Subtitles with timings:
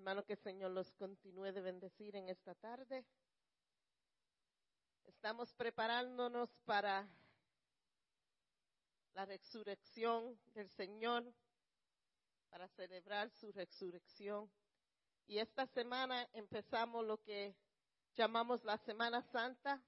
[0.00, 3.04] Hermano, que el Señor los continúe de bendecir en esta tarde.
[5.04, 7.06] Estamos preparándonos para
[9.12, 11.30] la resurrección del Señor,
[12.48, 14.50] para celebrar su resurrección.
[15.26, 17.54] Y esta semana empezamos lo que
[18.14, 19.84] llamamos la Semana Santa.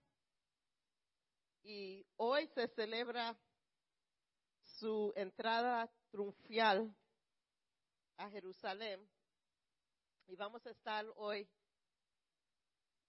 [1.62, 3.34] Y hoy se celebra
[4.62, 6.94] su entrada triunfal
[8.18, 9.11] a Jerusalén.
[10.26, 11.48] Y vamos a estar hoy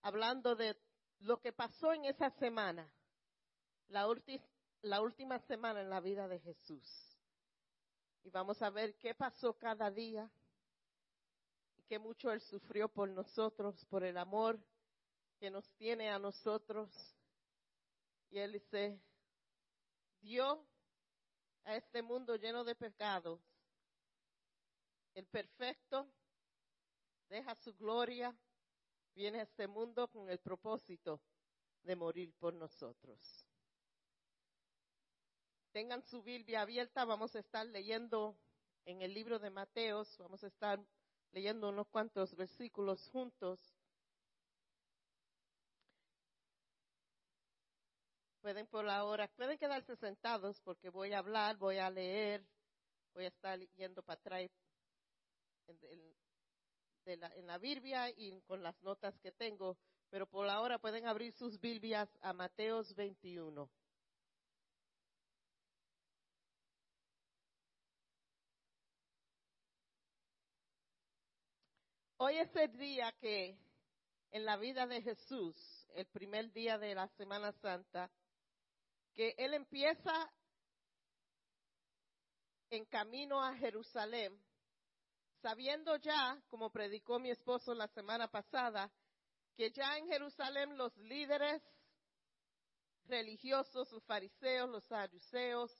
[0.01, 0.77] hablando de
[1.19, 2.91] lo que pasó en esa semana,
[3.87, 4.07] la,
[4.81, 7.17] la última semana en la vida de Jesús.
[8.23, 10.29] Y vamos a ver qué pasó cada día
[11.87, 14.59] qué mucho Él sufrió por nosotros, por el amor
[15.39, 16.89] que nos tiene a nosotros.
[18.29, 18.99] Y Él dice,
[20.21, 20.65] dio
[21.65, 23.39] a este mundo lleno de pecados
[25.13, 26.07] el perfecto
[27.29, 28.35] deja su gloria,
[29.15, 31.21] viene a este mundo con el propósito
[31.83, 33.45] de morir por nosotros.
[35.71, 38.37] Tengan su Biblia abierta, vamos a estar leyendo
[38.85, 40.79] en el libro de Mateos, vamos a estar
[41.31, 43.59] leyendo unos cuantos versículos juntos.
[48.41, 52.45] Pueden por ahora, pueden quedarse sentados porque voy a hablar, voy a leer,
[53.13, 54.49] voy a estar yendo para atrás
[57.05, 59.77] la Biblia y con las notas que tengo,
[60.09, 63.69] pero por ahora pueden abrir sus Biblias a Mateos 21.
[72.17, 73.57] Hoy es el día que
[74.31, 75.57] en la vida de Jesús,
[75.95, 78.09] el primer día de la Semana Santa,
[79.13, 80.31] que Él empieza
[82.69, 84.39] en camino a Jerusalén
[85.43, 88.89] sabiendo ya, como predicó mi esposo la semana pasada,
[89.57, 91.61] que ya en Jerusalén los líderes
[93.07, 95.77] religiosos, los fariseos, los saduceos,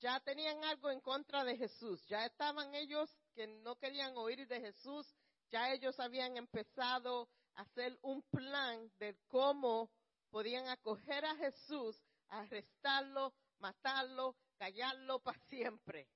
[0.00, 4.60] ya tenían algo en contra de Jesús, ya estaban ellos que no querían oír de
[4.60, 5.14] Jesús,
[5.50, 9.90] ya ellos habían empezado a hacer un plan de cómo
[10.30, 11.96] podían acoger a Jesús,
[12.28, 16.08] arrestarlo, matarlo, callarlo para siempre.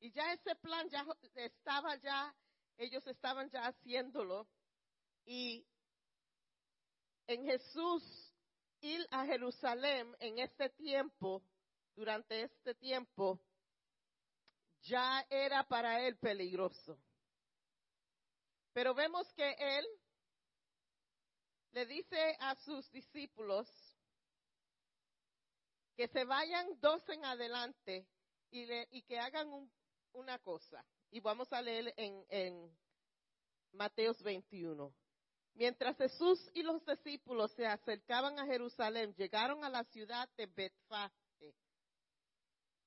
[0.00, 1.04] Y ya ese plan ya
[1.34, 2.34] estaba ya,
[2.76, 4.48] ellos estaban ya haciéndolo.
[5.24, 5.66] Y
[7.26, 8.34] en Jesús
[8.80, 11.42] ir a Jerusalén en este tiempo,
[11.94, 13.40] durante este tiempo,
[14.82, 16.98] ya era para él peligroso.
[18.72, 19.86] Pero vemos que él
[21.72, 23.68] le dice a sus discípulos
[25.96, 28.06] que se vayan dos en adelante
[28.50, 29.70] y, y que hagan un,
[30.12, 32.76] una cosa, y vamos a leer en, en
[33.72, 34.94] Mateos 21.
[35.54, 41.12] Mientras Jesús y los discípulos se acercaban a Jerusalén, llegaron a la ciudad de Betfage,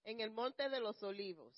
[0.03, 1.53] en el monte de los olivos.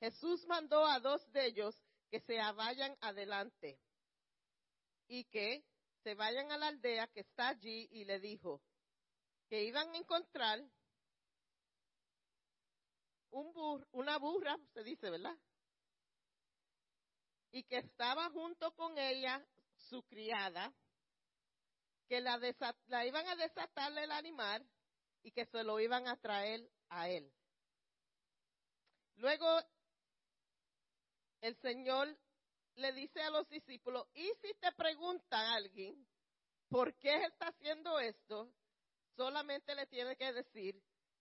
[0.00, 1.76] Jesús mandó a dos de ellos
[2.10, 3.78] que se vayan adelante
[5.06, 5.64] y que
[6.02, 8.62] se vayan a la aldea que está allí y le dijo
[9.48, 10.62] que iban a encontrar
[13.30, 15.36] un una burra, se dice, ¿verdad?
[17.50, 19.44] Y que estaba junto con ella
[19.76, 20.72] su criada,
[22.08, 22.38] que la,
[22.86, 24.66] la iban a desatarle el animal
[25.22, 27.32] y que se lo iban a traer a él.
[29.16, 29.46] Luego
[31.40, 32.16] el Señor
[32.76, 36.06] le dice a los discípulos, y si te pregunta alguien
[36.68, 38.52] por qué está haciendo esto,
[39.16, 40.80] solamente le tiene que decir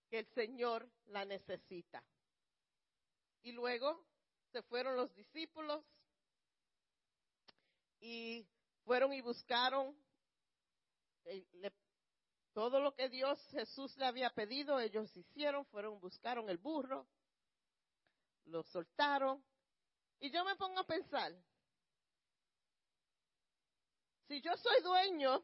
[0.10, 2.04] que el Señor la necesita.
[3.44, 4.06] Y luego
[4.52, 5.84] se fueron los discípulos
[8.00, 8.46] y
[8.86, 9.98] fueron y buscaron
[11.26, 11.46] eh,
[12.54, 17.08] todo lo que Dios Jesús le había pedido, ellos hicieron, fueron, buscaron el burro,
[18.46, 19.44] lo soltaron.
[20.20, 21.32] Y yo me pongo a pensar,
[24.28, 25.44] si yo soy dueño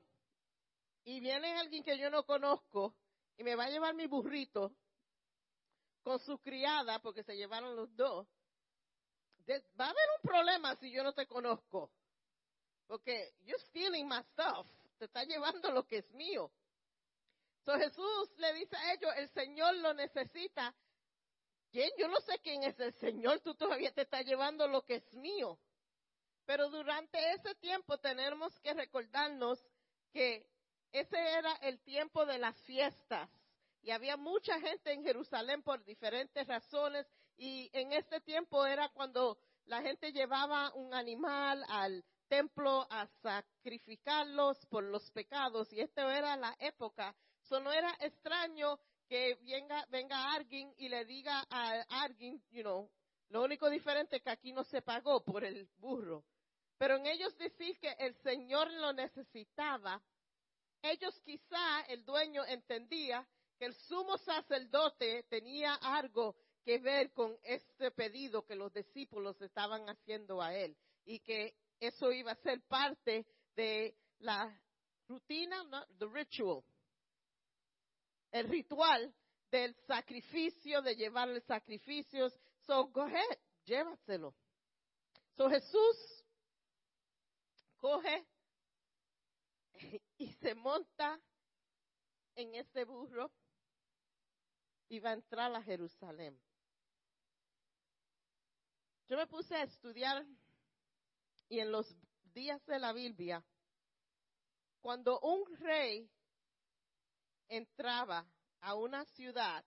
[1.03, 2.95] y viene alguien que yo no conozco
[3.37, 4.75] y me va a llevar mi burrito
[6.03, 8.27] con su criada, porque se llevaron los dos,
[9.79, 11.91] va a haber un problema si yo no te conozco.
[12.87, 14.67] Porque you're stealing my stuff.
[14.97, 16.51] Te está llevando lo que es mío.
[17.59, 20.75] Entonces Jesús le dice a ellos, el Señor lo necesita.
[21.71, 21.89] ¿Quién?
[21.97, 23.39] Yo no sé quién es el Señor.
[23.39, 25.57] Tú todavía te estás llevando lo que es mío.
[26.45, 29.59] Pero durante ese tiempo tenemos que recordarnos
[30.11, 30.45] que
[30.93, 33.29] ese era el tiempo de las fiestas.
[33.81, 37.05] Y había mucha gente en Jerusalén por diferentes razones.
[37.35, 44.65] Y en este tiempo era cuando la gente llevaba un animal al templo a sacrificarlos
[44.67, 47.15] por los pecados y esta era la época.
[47.43, 52.89] Eso no era extraño que venga, venga alguien y le diga a alguien, you know,
[53.29, 56.23] lo único diferente es que aquí no se pagó por el burro.
[56.77, 60.01] Pero en ellos decir que el Señor lo necesitaba,
[60.83, 63.25] ellos quizá, el dueño entendía
[63.57, 69.89] que el sumo sacerdote tenía algo que ver con este pedido que los discípulos estaban
[69.89, 73.25] haciendo a él y que eso iba a ser parte
[73.55, 74.61] de la
[75.07, 75.85] rutina, ¿no?
[75.97, 76.63] the ritual,
[78.31, 79.13] el ritual
[79.51, 82.33] del sacrificio, de llevarle sacrificios.
[82.65, 84.33] So, go ahead, llévaselo.
[85.35, 86.25] So, Jesús
[87.79, 88.25] coge
[90.23, 91.19] y se monta
[92.35, 93.29] en ese burro
[94.87, 96.39] y va a entrar a Jerusalén.
[99.09, 100.25] Yo me puse a estudiar
[101.49, 101.93] y en los
[102.33, 103.43] días de la Biblia,
[104.79, 106.09] cuando un rey
[107.49, 108.25] entraba
[108.61, 109.65] a una ciudad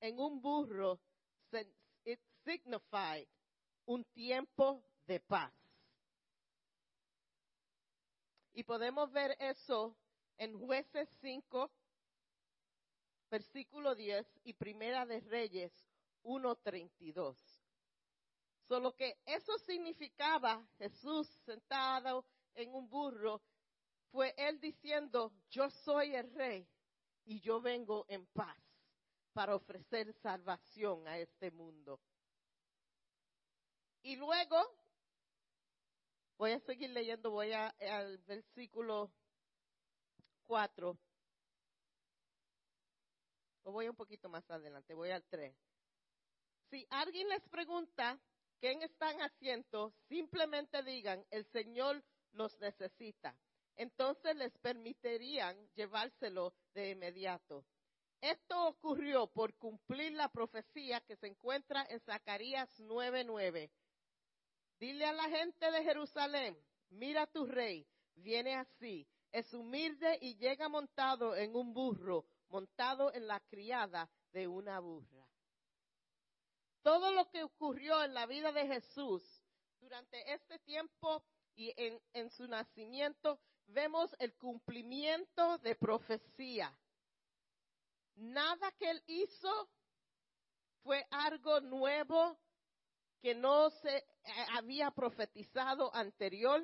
[0.00, 0.98] en un burro,
[2.04, 3.28] it signified
[3.84, 5.52] un tiempo de paz.
[8.54, 9.96] Y podemos ver eso
[10.38, 11.70] en jueces 5,
[13.30, 15.72] versículo 10 y Primera de Reyes
[16.22, 17.36] 1.32.
[18.68, 22.24] Solo que eso significaba Jesús sentado
[22.54, 23.42] en un burro,
[24.12, 26.66] fue él diciendo, yo soy el rey
[27.24, 28.56] y yo vengo en paz
[29.32, 32.00] para ofrecer salvación a este mundo.
[34.02, 34.56] Y luego,
[36.36, 39.12] voy a seguir leyendo, voy al versículo
[40.44, 40.98] 4.
[43.64, 45.54] O voy un poquito más adelante, voy al 3.
[46.70, 48.20] Si alguien les pregunta
[48.60, 52.02] quién están haciendo, simplemente digan, el Señor
[52.32, 53.36] los necesita.
[53.76, 57.64] Entonces les permitirían llevárselo de inmediato.
[58.20, 63.70] Esto ocurrió por cumplir la profecía que se encuentra en Zacarías 9:9.
[64.78, 66.58] Dile a la gente de Jerusalén,
[66.90, 67.86] mira tu rey,
[68.16, 74.46] viene así, es humilde y llega montado en un burro, montado en la criada de
[74.46, 75.28] una burra.
[76.82, 79.22] Todo lo que ocurrió en la vida de Jesús
[79.80, 81.24] durante este tiempo
[81.56, 81.72] y
[82.12, 86.76] en, su nacimiento, vemos el cumplimiento de profecía.
[88.16, 89.68] Nada que él hizo
[90.82, 92.38] fue algo nuevo
[93.24, 94.04] que no se eh,
[94.52, 96.62] había profetizado anterior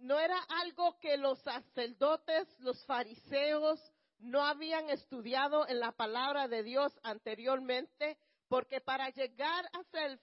[0.00, 3.80] no era algo que los sacerdotes, los fariseos,
[4.18, 8.18] no habían estudiado en la palabra de Dios anteriormente,
[8.48, 10.18] porque para llegar a ser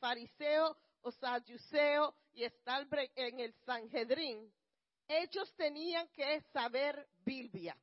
[0.00, 4.52] fariseo o saduceo y estar en el Sanhedrin,
[5.06, 7.76] ellos tenían que saber Biblia.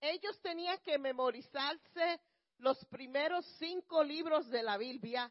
[0.00, 2.22] Ellos tenían que memorizarse
[2.56, 5.30] los primeros cinco libros de la Biblia,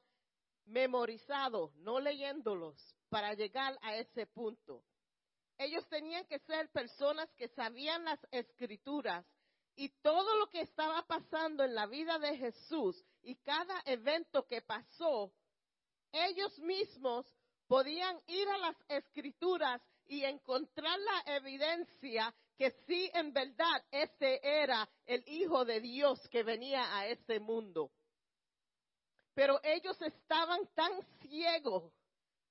[0.66, 4.84] memorizados, no leyéndolos, para llegar a ese punto.
[5.58, 9.26] Ellos tenían que ser personas que sabían las escrituras
[9.76, 14.62] y todo lo que estaba pasando en la vida de Jesús y cada evento que
[14.62, 15.32] pasó,
[16.12, 17.26] ellos mismos
[17.68, 24.88] podían ir a las escrituras y encontrar la evidencia que sí en verdad este era
[25.06, 27.92] el Hijo de Dios que venía a este mundo.
[29.34, 31.92] Pero ellos estaban tan ciegos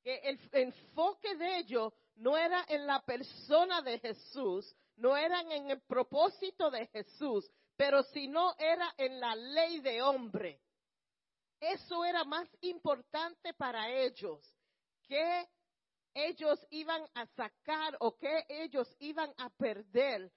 [0.03, 5.71] que el enfoque de ellos no era en la persona de Jesús, no eran en
[5.71, 10.61] el propósito de Jesús, pero sino era en la ley de hombre.
[11.61, 14.41] Eso era más importante para ellos,
[15.05, 15.49] que
[16.15, 20.31] ellos iban a sacar o que ellos iban a perder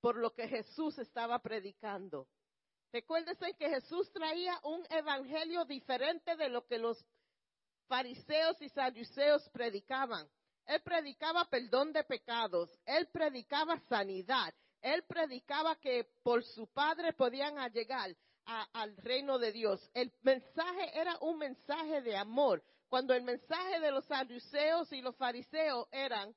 [0.00, 2.28] por lo que Jesús estaba predicando.
[2.96, 7.04] Recuérdese que Jesús traía un evangelio diferente de lo que los
[7.88, 10.26] fariseos y saduceos predicaban.
[10.64, 17.56] Él predicaba perdón de pecados, él predicaba sanidad, él predicaba que por su padre podían
[17.70, 19.90] llegar al reino de Dios.
[19.92, 25.14] El mensaje era un mensaje de amor, cuando el mensaje de los saduceos y los
[25.16, 26.34] fariseos eran,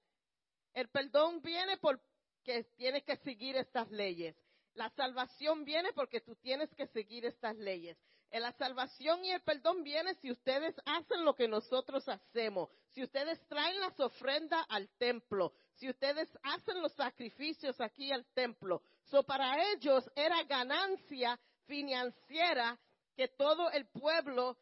[0.74, 4.36] el perdón viene porque tienes que seguir estas leyes.
[4.74, 7.98] La salvación viene porque tú tienes que seguir estas leyes.
[8.32, 13.40] La salvación y el perdón viene si ustedes hacen lo que nosotros hacemos, si ustedes
[13.48, 18.84] traen las ofrendas al templo, si ustedes hacen los sacrificios aquí al templo.
[19.06, 22.80] So para ellos era ganancia financiera
[23.16, 24.58] que todo el pueblo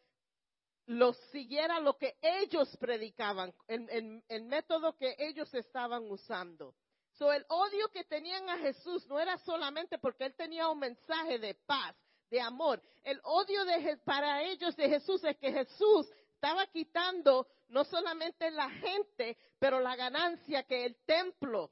[0.85, 6.73] los siguiera lo que ellos predicaban, el, el método que ellos estaban usando.
[7.17, 11.39] So, el odio que tenían a Jesús no era solamente porque él tenía un mensaje
[11.39, 11.95] de paz,
[12.29, 12.81] de amor.
[13.03, 18.69] El odio de, para ellos de Jesús es que Jesús estaba quitando no solamente la
[18.69, 21.71] gente, pero la ganancia que el templo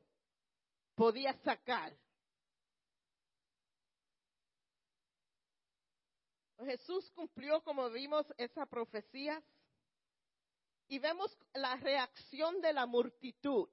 [0.95, 1.95] podía sacar.
[6.65, 9.43] Jesús cumplió, como vimos, esa profecía
[10.87, 13.69] y vemos la reacción de la multitud.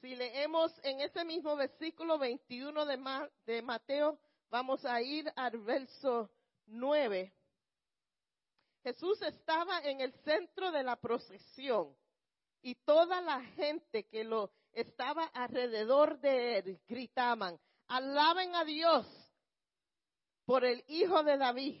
[0.00, 4.18] Si leemos en ese mismo versículo 21 de, de Mateo,
[4.50, 6.30] vamos a ir al verso
[6.66, 7.32] 9.
[8.82, 11.96] Jesús estaba en el centro de la procesión
[12.62, 19.06] y toda la gente que lo estaba alrededor de él gritaban, alaben a Dios
[20.44, 21.80] por el Hijo de David.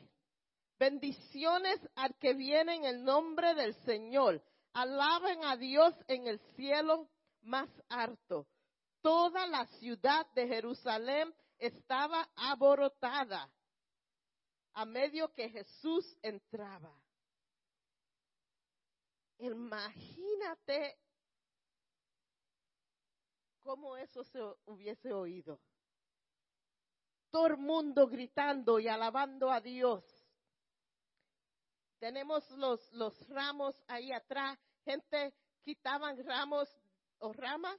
[0.78, 4.42] Bendiciones al que viene en el nombre del Señor.
[4.72, 7.08] Alaben a Dios en el cielo
[7.46, 8.46] más harto.
[9.00, 13.50] Toda la ciudad de Jerusalén estaba aborotada
[14.74, 16.92] a medio que Jesús entraba.
[19.38, 20.98] Imagínate
[23.62, 25.60] cómo eso se hubiese oído.
[27.30, 30.04] Todo el mundo gritando y alabando a Dios.
[31.98, 34.58] Tenemos los, los ramos ahí atrás.
[34.84, 36.68] Gente quitaban ramos
[37.20, 37.78] o ramas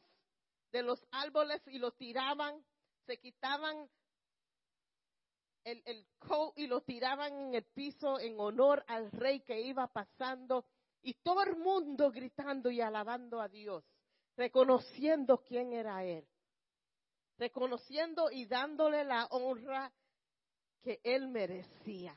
[0.71, 2.63] de los árboles y lo tiraban,
[3.05, 3.89] se quitaban
[5.63, 6.05] el, el
[6.55, 10.65] y lo tiraban en el piso en honor al rey que iba pasando
[11.01, 13.83] y todo el mundo gritando y alabando a Dios,
[14.35, 16.27] reconociendo quién era Él,
[17.37, 19.91] reconociendo y dándole la honra
[20.81, 22.15] que Él merecía.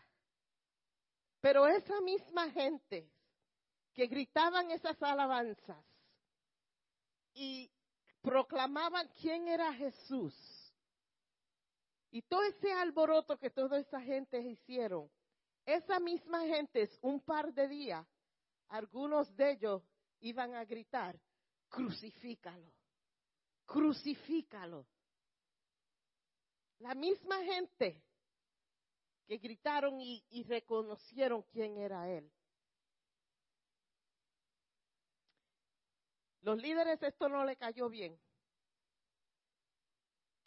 [1.41, 3.11] Pero esa misma gente
[3.95, 5.85] que gritaban esas alabanzas
[7.35, 7.71] y
[8.23, 10.35] proclamaban quién era Jesús.
[12.11, 15.09] Y todo ese alboroto que toda esa gente hicieron,
[15.65, 18.07] esa misma gente, un par de días,
[18.69, 19.83] algunos de ellos
[20.21, 21.19] iban a gritar,
[21.69, 22.73] crucifícalo,
[23.65, 24.87] crucifícalo.
[26.81, 28.03] La misma gente
[29.27, 32.31] que gritaron y, y reconocieron quién era Él.
[36.51, 38.19] Los líderes esto no le cayó bien.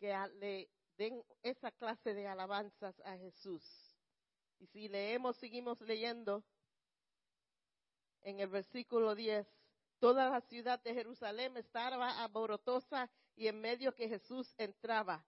[0.01, 3.63] Que le den esa clase de alabanzas a Jesús.
[4.59, 6.43] Y si leemos, seguimos leyendo
[8.23, 9.47] en el versículo 10,
[9.99, 15.25] toda la ciudad de Jerusalén estaba aborotosa y en medio que Jesús entraba.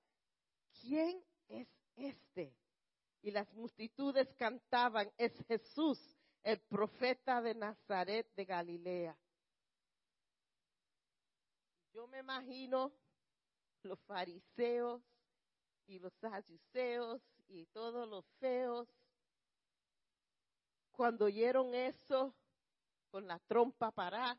[0.82, 2.54] ¿Quién es este?
[3.22, 9.18] Y las multitudes cantaban, es Jesús, el profeta de Nazaret de Galilea.
[11.96, 12.92] Yo me imagino
[13.84, 15.02] los fariseos
[15.88, 18.90] y los saduceos y todos los feos
[20.92, 22.36] cuando oyeron eso
[23.10, 24.38] con la trompa para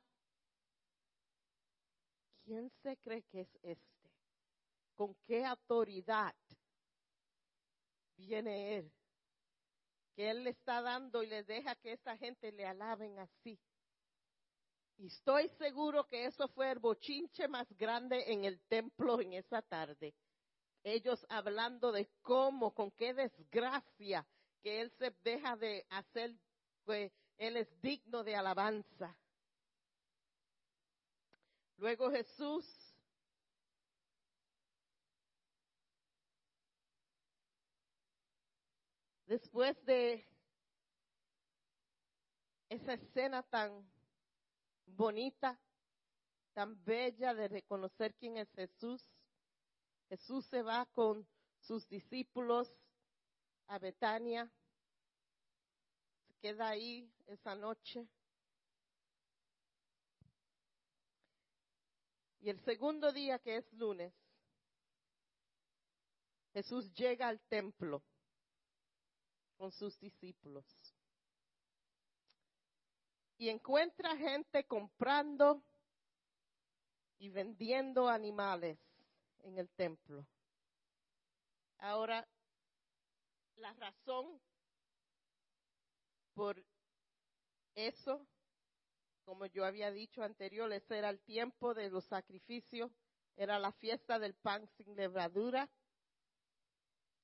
[2.45, 4.11] ¿Quién se cree que es este?
[4.95, 6.35] ¿Con qué autoridad
[8.19, 8.93] viene él?
[10.15, 13.59] Que él le está dando y le deja que esa gente le alaben así.
[14.99, 19.61] Y estoy seguro que eso fue el bochinche más grande en el templo en esa
[19.61, 20.15] tarde.
[20.83, 24.27] Ellos hablando de cómo, con qué desgracia
[24.63, 26.35] que él se deja de hacer,
[26.85, 29.15] pues él es digno de alabanza.
[31.77, 32.65] Luego Jesús
[39.27, 40.27] después de
[42.71, 43.85] esa escena tan
[44.87, 45.59] bonita,
[46.55, 49.03] tan bella de reconocer quién es Jesús.
[50.09, 51.27] Jesús se va con
[51.61, 52.73] sus discípulos
[53.67, 54.51] a Betania,
[56.29, 58.09] se queda ahí esa noche.
[62.41, 64.15] Y el segundo día, que es lunes,
[66.53, 68.03] Jesús llega al templo
[69.57, 70.65] con sus discípulos
[73.39, 75.63] y encuentra gente comprando
[77.19, 78.79] y vendiendo animales
[79.41, 80.27] en el templo.
[81.79, 82.27] Ahora,
[83.57, 84.41] la razón
[86.35, 86.63] por
[87.75, 88.27] eso,
[89.25, 92.91] como yo había dicho anterior, era el tiempo de los sacrificios,
[93.37, 95.71] era la fiesta del pan sin levadura,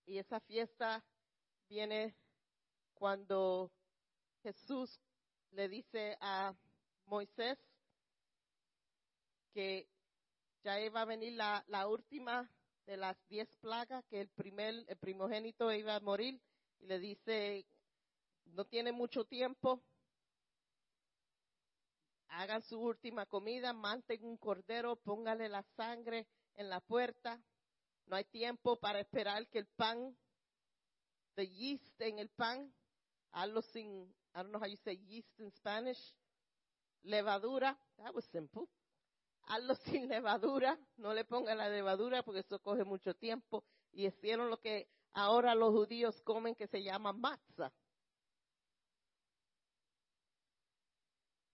[0.05, 1.05] y esa fiesta
[1.69, 2.15] viene
[2.95, 3.71] cuando
[4.43, 5.01] Jesús
[5.53, 6.55] le dice a
[7.07, 7.59] Moisés
[9.53, 9.87] que
[10.65, 12.49] ya iba a venir la, última
[12.87, 16.41] de las diez plagas, que el primer, el primogénito iba a morir,
[16.81, 17.67] y le dice,
[18.47, 19.83] no tiene mucho tiempo,
[22.29, 27.39] hagan su última comida, manten un cordero, póngale la sangre en la puerta,
[28.07, 30.17] no hay tiempo para esperar que el pan,
[31.35, 32.73] the yeast en el pan,
[33.33, 35.99] hazlo sin, I don't know how you say yeast in Spanish,
[37.05, 38.69] levadura, that was simple.
[39.49, 43.65] Hazlo sin levadura, no le ponga la levadura porque eso coge mucho tiempo.
[43.93, 47.73] Y hicieron lo que ahora los judíos comen que se llama matzah.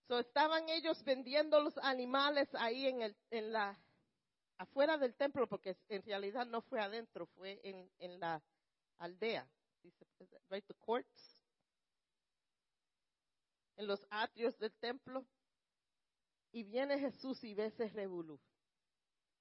[0.07, 3.79] So, estaban ellos vendiendo los animales ahí en, el, en la,
[4.57, 8.43] afuera del templo, porque en realidad no fue adentro, fue en, en la
[8.99, 9.47] aldea.
[10.51, 11.38] Right, the courts.
[13.79, 15.27] En los atrios del templo.
[16.53, 18.39] Y viene Jesús y ve ese revolú.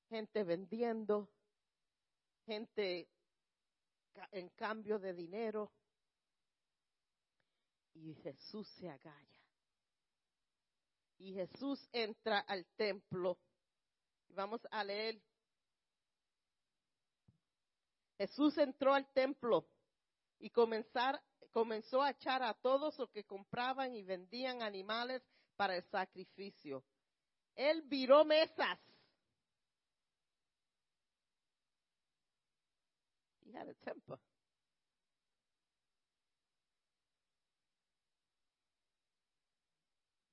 [0.10, 1.29] Gente vendiendo,
[2.46, 3.10] gente
[4.32, 5.74] en cambio de dinero.
[7.94, 9.27] Y Jesús se agalla.
[11.17, 13.38] Y Jesús entra al templo.
[14.29, 15.20] Vamos a leer.
[18.17, 19.67] Jesús entró al templo
[20.39, 25.24] y comenzar, comenzó a echar a todos los que compraban y vendían animales
[25.56, 26.84] para el sacrificio.
[27.56, 28.79] Él viró mesas.
[33.46, 34.20] He had a temper.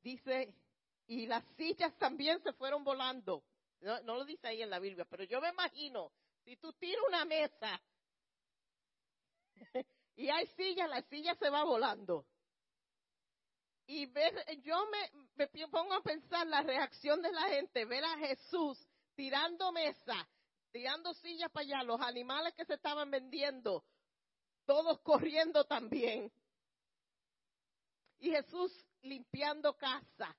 [0.03, 0.55] Dice,
[1.07, 3.43] y las sillas también se fueron volando.
[3.81, 6.13] No, no, lo dice ahí en la Biblia, pero yo me imagino,
[6.45, 7.81] si tú tiras una mesa
[10.17, 12.27] y hay sillas, la silla se va volando.
[13.87, 18.17] Y ver, yo me, me pongo a pensar la reacción de la gente, ver a
[18.19, 18.79] Jesús
[19.15, 20.29] tirando mesa,
[20.71, 23.85] tirando sillas para allá, los animales que se estaban vendiendo,
[24.65, 26.33] todos corriendo también.
[28.19, 30.35] Y Jesús limpiando casa.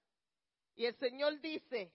[0.75, 1.93] Y el Señor dice,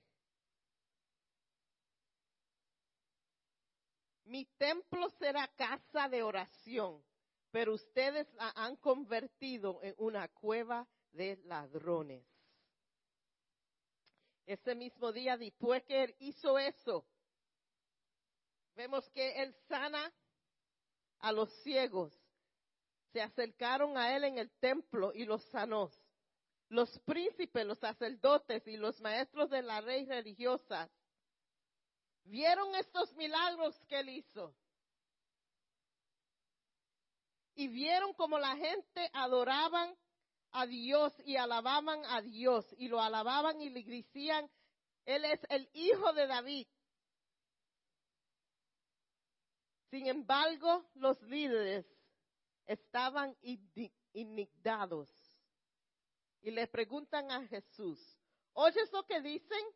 [4.24, 7.04] mi templo será casa de oración,
[7.50, 12.24] pero ustedes la han convertido en una cueva de ladrones.
[14.46, 17.04] Ese mismo día, después que hizo eso,
[18.74, 20.12] vemos que él sana
[21.20, 22.12] a los ciegos.
[23.12, 25.90] Se acercaron a él en el templo y los sanó.
[26.68, 30.88] Los príncipes, los sacerdotes y los maestros de la ley religiosa
[32.24, 34.54] vieron estos milagros que él hizo.
[37.60, 39.94] Y vieron como la gente adoraban
[40.52, 44.50] a Dios y alababan a Dios y lo alababan y le decían,
[45.04, 46.66] Él es el hijo de David.
[49.90, 51.84] Sin embargo, los líderes
[52.64, 53.36] estaban
[54.14, 55.10] indignados
[56.40, 58.00] y le preguntan a Jesús,
[58.54, 59.66] ¿oyes lo que dicen?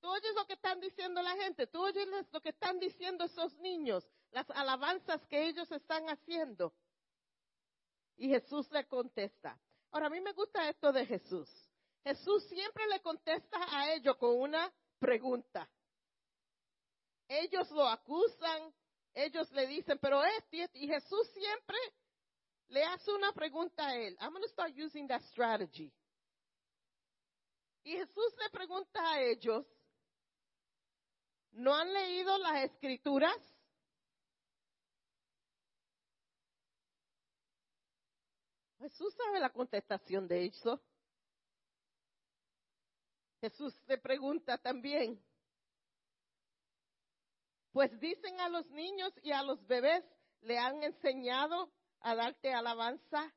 [0.00, 1.66] ¿Tú oyes lo que están diciendo la gente?
[1.66, 4.10] ¿Tú oyes lo que están diciendo esos niños?
[4.32, 6.72] Las alabanzas que ellos están haciendo.
[8.16, 9.58] Y Jesús le contesta.
[9.90, 11.48] Ahora, a mí me gusta esto de Jesús.
[12.04, 15.68] Jesús siempre le contesta a ellos con una pregunta.
[17.28, 18.74] Ellos lo acusan,
[19.14, 21.76] ellos le dicen, pero este, y Jesús siempre
[22.68, 24.16] le hace una pregunta a él.
[24.20, 25.92] I'm going to start using that strategy.
[27.84, 29.66] Y Jesús le pregunta a ellos,
[31.52, 33.36] ¿no han leído las escrituras?
[38.80, 40.80] Jesús sabe la contestación de eso.
[43.42, 45.22] Jesús le pregunta también,
[47.72, 50.04] pues dicen a los niños y a los bebés,
[50.40, 53.34] le han enseñado a darte alabanza.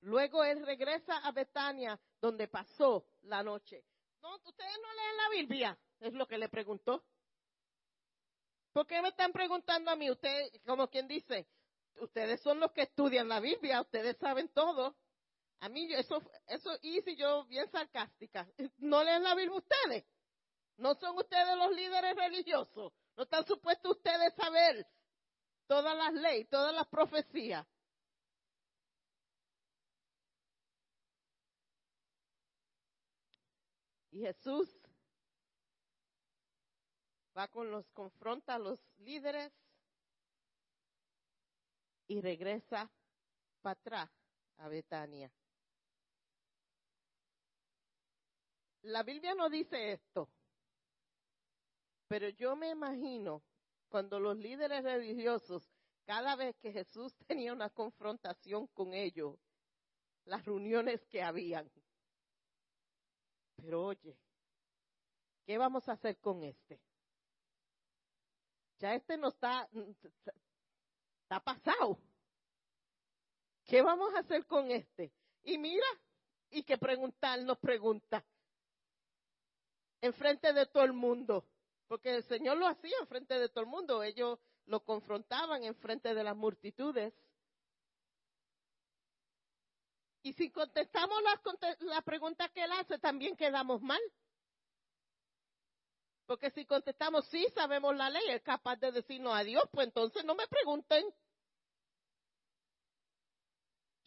[0.00, 3.84] Luego él regresa a Betania, donde pasó la noche.
[4.20, 7.04] No, ustedes no leen la Biblia, es lo que le preguntó.
[8.72, 10.10] ¿Por qué me están preguntando a mí?
[10.10, 11.46] Usted, como quien dice,
[12.00, 14.96] ustedes son los que estudian la Biblia, ustedes saben todo.
[15.60, 18.46] A mí eso, eso hice yo bien sarcástica.
[18.78, 20.04] ¿No leen la Biblia ustedes?
[20.76, 22.92] ¿No son ustedes los líderes religiosos?
[23.16, 24.86] ¿No están supuestos ustedes saber
[25.66, 27.66] todas las leyes, todas las profecías?
[34.10, 34.68] Y Jesús
[37.36, 39.52] va con los, confronta a los líderes
[42.06, 42.90] y regresa
[43.62, 44.10] para atrás
[44.58, 45.32] a Betania.
[48.84, 50.28] la Biblia no dice esto,
[52.06, 53.42] pero yo me imagino
[53.88, 55.70] cuando los líderes religiosos,
[56.04, 59.38] cada vez que Jesús tenía una confrontación con ellos,
[60.26, 61.70] las reuniones que habían.
[63.56, 64.18] Pero oye,
[65.46, 66.80] ¿qué vamos a hacer con este?
[68.80, 69.68] Ya este no está,
[71.24, 71.98] está pasado.
[73.64, 75.10] ¿Qué vamos a hacer con este?
[75.42, 75.86] Y mira,
[76.50, 78.24] y que preguntar nos pregunta,
[80.00, 81.46] enfrente de todo el mundo,
[81.88, 86.24] porque el Señor lo hacía enfrente de todo el mundo, ellos lo confrontaban enfrente de
[86.24, 87.14] las multitudes.
[90.22, 91.40] Y si contestamos la,
[91.80, 94.00] la pregunta que él hace, también quedamos mal.
[96.26, 100.24] Porque si contestamos sí, sabemos la ley, es capaz de decirnos a Dios, pues entonces
[100.24, 101.04] no me pregunten.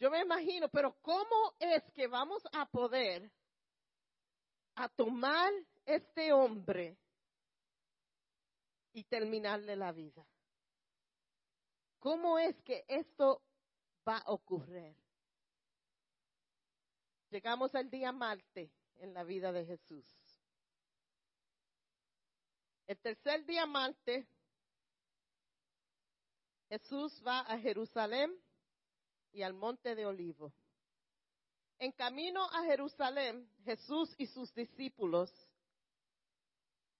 [0.00, 3.30] Yo me imagino, pero ¿cómo es que vamos a poder
[4.74, 5.52] a tomar
[5.84, 6.96] este hombre
[8.92, 10.24] y terminarle la vida?
[11.98, 13.42] ¿Cómo es que esto
[14.06, 14.94] va a ocurrir?
[17.30, 20.17] Llegamos al día Marte en la vida de Jesús.
[22.88, 24.26] El tercer día Marte,
[26.70, 28.34] Jesús va a Jerusalén
[29.30, 30.54] y al monte de Olivo.
[31.78, 35.30] En camino a Jerusalén, Jesús y sus discípulos,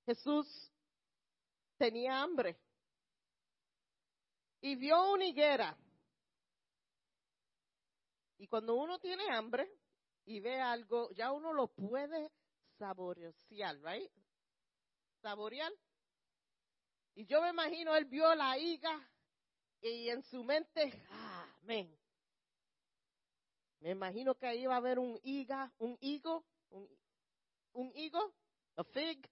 [0.05, 0.47] Jesús
[1.79, 2.59] tenía hambre
[4.61, 5.75] y vio una higuera.
[8.37, 9.73] Y cuando uno tiene hambre
[10.27, 12.31] y ve algo, ya uno lo puede
[12.77, 13.35] saborear,
[13.83, 14.13] right?
[15.23, 15.73] Saborear.
[17.15, 19.11] Y yo me imagino, él vio la higa
[19.81, 20.93] y en su mente,
[21.63, 21.97] amén.
[23.81, 26.89] Me imagino que ahí va a haber un higa, un higo, un,
[27.73, 28.35] un higo,
[28.77, 29.29] a fig.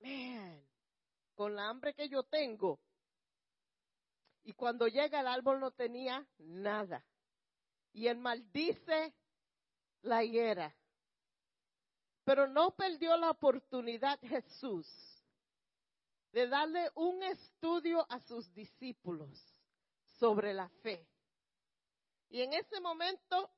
[0.00, 0.64] Man,
[1.34, 2.78] con la hambre que yo tengo,
[4.48, 7.04] y cuando llega el árbol no tenía nada.
[7.92, 9.12] Y él maldice
[10.00, 10.74] la higuera.
[12.28, 14.86] Pero no perdió la oportunidad Jesús
[16.30, 19.42] de darle un estudio a sus discípulos
[20.18, 21.08] sobre la fe.
[22.28, 23.50] Y en ese momento,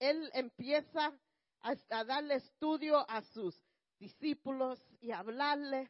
[0.00, 1.16] él empieza
[1.60, 3.56] a, darle estudio a sus
[4.00, 5.88] discípulos y hablarle.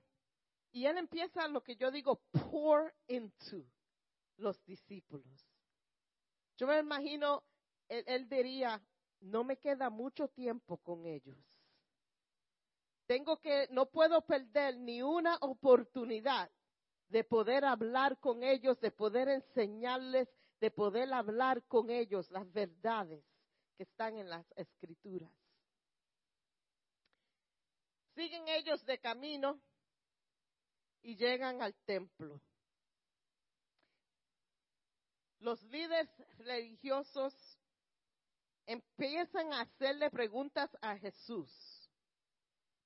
[0.73, 3.65] Y él empieza lo que yo digo, pour into
[4.37, 5.49] los discípulos.
[6.59, 7.43] Yo me imagino,
[7.89, 8.83] él, diría,
[9.21, 11.56] no me queda mucho tiempo con ellos.
[13.07, 16.51] Tengo que, no puedo perder ni una oportunidad
[17.09, 20.29] de poder hablar con ellos, de poder enseñarles,
[20.61, 23.25] de poder hablar con ellos las verdades
[23.77, 25.31] que están en las escrituras.
[28.15, 29.61] Siguen ellos de camino
[31.03, 32.41] y llegan al templo
[35.47, 37.33] los líderes religiosos
[38.67, 41.51] empiezan a hacerle preguntas a Jesús,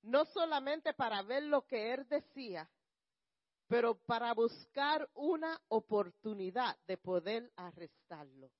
[0.02, 2.70] no solamente para ver lo que él decía,
[3.66, 8.50] pero para buscar una oportunidad de poder arrestarlo.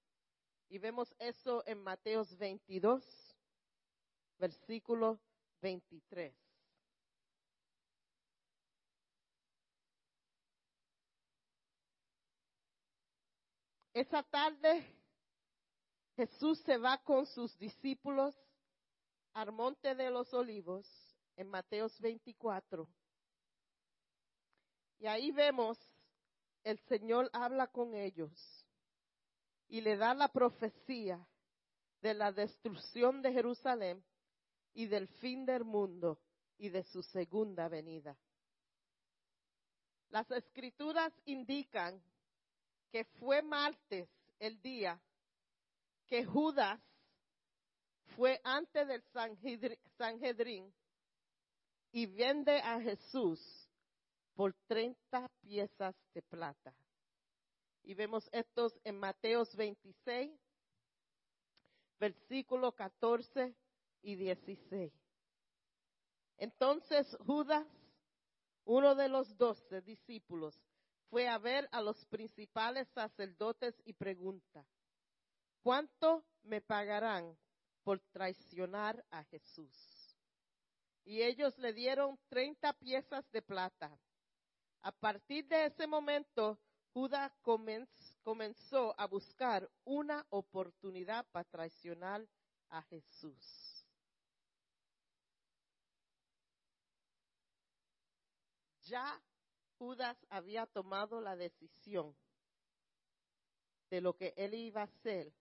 [0.69, 3.05] Y vemos eso en Mateos 22,
[4.39, 5.21] versículo
[5.61, 6.33] 23.
[13.93, 14.87] Esa tarde
[16.15, 18.37] Jesús se va con sus discípulos
[19.33, 20.87] al monte de los olivos
[21.41, 22.87] en Mateos 24.
[24.99, 25.79] Y ahí vemos
[26.63, 28.31] el Señor habla con ellos
[29.67, 31.27] y le da la profecía
[32.03, 34.05] de la destrucción de Jerusalén
[34.75, 36.21] y del fin del mundo
[36.59, 38.15] y de su segunda venida.
[40.11, 42.03] Las escrituras indican
[42.91, 45.01] que fue martes el día
[46.07, 46.79] que Judas
[48.15, 49.03] fue antes del
[49.97, 50.71] Sanhedrin
[51.93, 53.41] y vende a Jesús
[54.35, 56.75] por 30 piezas de plata.
[57.83, 60.31] Y vemos estos en Mateos 26,
[61.99, 63.55] versículo 14
[64.03, 64.93] y 16.
[66.39, 67.67] Entonces Judas,
[68.65, 70.59] uno de los doce discípulos,
[71.11, 74.65] fue a ver a los principales sacerdotes y pregunta,
[75.63, 77.37] ¿cuánto me pagarán
[77.83, 80.00] por traicionar a Jesús?
[81.05, 83.99] y ellos le dieron 30 piezas de plata.
[84.83, 86.59] A partir de ese momento,
[86.93, 92.27] Judas comenzó a buscar una oportunidad para traicionar
[92.69, 93.85] a Jesús.
[98.83, 99.23] Ya
[99.79, 102.17] Judas había tomado la decisión
[103.89, 105.33] de lo que él iba a hacer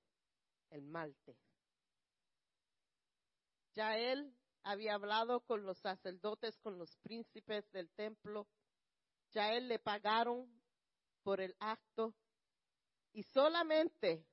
[0.70, 1.36] el malte.
[3.74, 4.34] Ya él
[4.70, 8.48] había hablado con los sacerdotes, con los príncipes del templo.
[9.32, 10.48] Ya él le pagaron
[11.24, 12.14] por el acto.
[13.12, 14.24] Y solamente,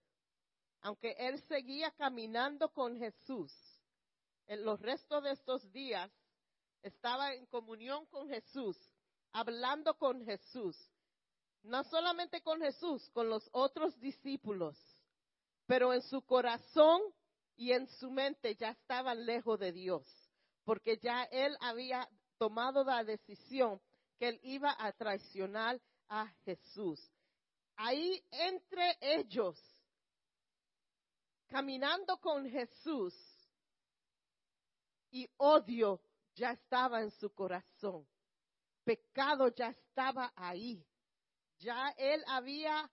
[0.83, 3.51] aunque él seguía caminando con Jesús,
[4.47, 6.13] en los restos de estos días,
[6.83, 8.77] estaba en comunión con Jesús,
[9.33, 10.77] hablando con Jesús.
[11.63, 14.77] No solamente con Jesús, con los otros discípulos,
[15.67, 17.01] pero en su corazón
[17.57, 20.07] y en su mente ya estaban lejos de Dios,
[20.67, 23.81] porque ya él había tomado la decisión
[24.19, 27.01] que él iba a traicionar a Jesús.
[27.77, 29.57] Ahí entre ellos,
[31.47, 33.15] caminando con Jesús,
[35.13, 36.01] y odio
[36.35, 38.05] ya estaba en su corazón.
[38.83, 40.85] Pecado ya estaba ahí.
[41.59, 42.91] Ya él había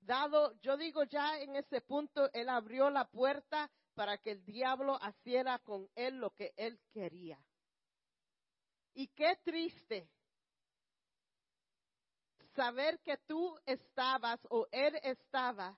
[0.00, 4.98] dado, yo digo ya en ese punto, él abrió la puerta para que el diablo
[5.08, 7.38] hiciera con él lo que él quería.
[8.94, 10.08] Y qué triste
[12.54, 15.76] saber que tú estabas o él estaba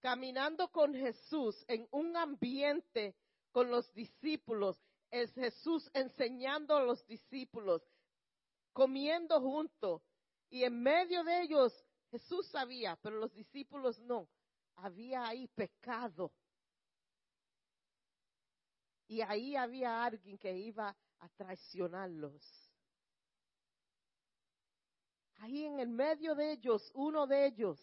[0.00, 3.16] caminando con Jesús en un ambiente
[3.52, 4.76] con los discípulos,
[5.10, 7.82] es Jesús enseñando a los discípulos,
[8.72, 10.02] comiendo juntos,
[10.50, 11.72] y en medio de ellos
[12.10, 14.28] Jesús sabía, pero los discípulos no.
[14.76, 16.32] Había ahí pecado.
[19.06, 22.70] Y ahí había alguien que iba a traicionarlos.
[25.36, 27.78] Ahí en el medio de ellos, uno de ellos.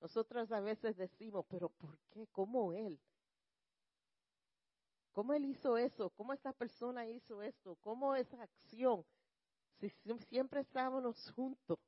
[0.00, 2.26] Nosotras a veces decimos, pero ¿por qué?
[2.28, 2.98] ¿Cómo él?
[5.12, 6.10] ¿Cómo él hizo eso?
[6.10, 7.76] ¿Cómo esa persona hizo esto?
[7.80, 9.04] ¿Cómo esa acción?
[9.80, 9.90] Si
[10.28, 11.78] siempre estábamos juntos.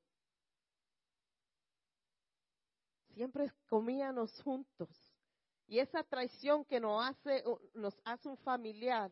[3.19, 4.89] Siempre comíamos juntos.
[5.67, 7.43] Y esa traición que nos hace,
[7.75, 9.11] nos hace un familiar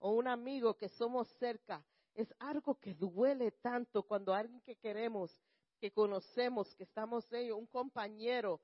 [0.00, 5.30] o un amigo que somos cerca, es algo que duele tanto cuando alguien que queremos,
[5.78, 8.60] que conocemos, que estamos ellos, un compañero,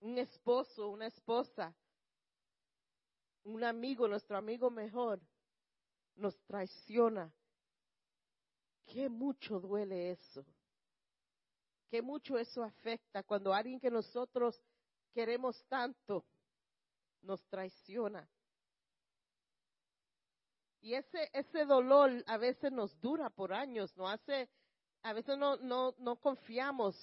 [0.00, 1.74] un esposo, una esposa,
[3.44, 5.18] un amigo, nuestro amigo mejor,
[6.14, 7.32] nos traiciona.
[8.84, 10.44] Qué mucho duele eso.
[11.90, 14.62] Qué mucho eso afecta cuando alguien que nosotros
[15.12, 16.24] queremos tanto
[17.22, 18.28] nos traiciona.
[20.80, 24.48] Y ese, ese dolor a veces nos dura por años, no hace,
[25.02, 26.96] a veces no, no, no confiamos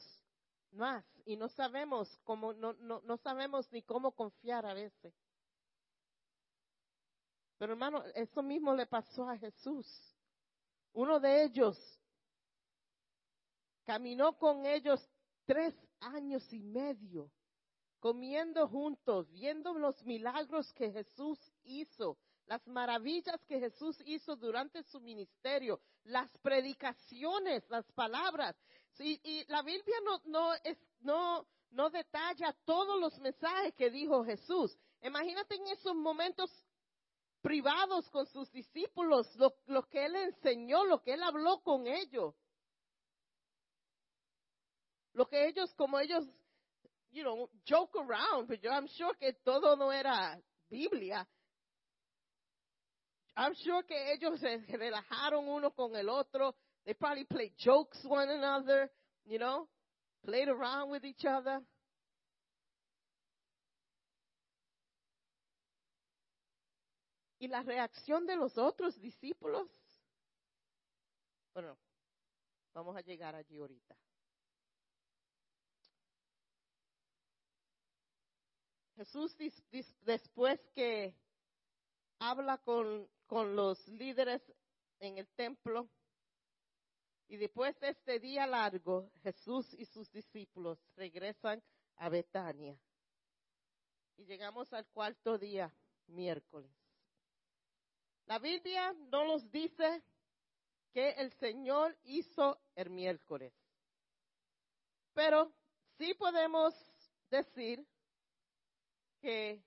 [0.71, 5.13] más y no sabemos cómo, no, no, no sabemos ni cómo confiar a veces.
[7.57, 9.85] Pero hermano, eso mismo le pasó a Jesús.
[10.93, 11.96] Uno de ellos
[13.87, 14.99] caminó con ellos
[15.45, 17.31] tres años y medio,
[18.01, 24.99] comiendo juntos, viendo los milagros que Jesús hizo, las maravillas que Jesús hizo durante su
[24.99, 28.57] ministerio, las predicaciones, las palabras.
[28.99, 29.95] Y, la Biblia
[30.99, 34.77] no, detalla todos los mensajes que dijo Jesús.
[35.01, 36.51] Imagínate en esos momentos
[37.41, 42.35] privados con sus discípulos, lo, lo que él enseñó, lo que él habló con ellos.
[45.17, 46.23] Lo que ellos, como ellos,
[47.09, 51.27] you know, joke around, pero yo I'm sure que todo no era Biblia.
[53.35, 56.55] I'm sure que ellos se relajaron uno con el otro.
[56.85, 58.91] They probably played jokes one another,
[59.25, 59.67] you know,
[60.23, 61.65] played around with each other.
[67.39, 69.67] Y la reacción de los otros discípulos,
[71.55, 71.75] bueno,
[72.71, 73.95] vamos a llegar allí ahorita.
[78.97, 79.37] Jesús
[80.01, 81.15] después que
[82.17, 84.41] habla con, con los líderes
[84.99, 85.87] en el templo,
[87.27, 91.61] y después de este día largo, Jesús y sus discípulos regresan
[91.97, 92.75] a Betania.
[94.15, 95.71] Y llegamos al cuarto día,
[96.07, 96.71] miércoles.
[98.25, 100.01] La Biblia no nos dice
[100.91, 103.53] que el Señor hizo el miércoles.
[105.13, 105.51] Pero
[105.97, 106.73] sí podemos
[107.29, 107.85] decir
[109.19, 109.63] que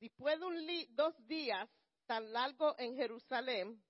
[0.00, 1.68] después de dos días
[2.06, 3.82] tan largos en Jerusalén,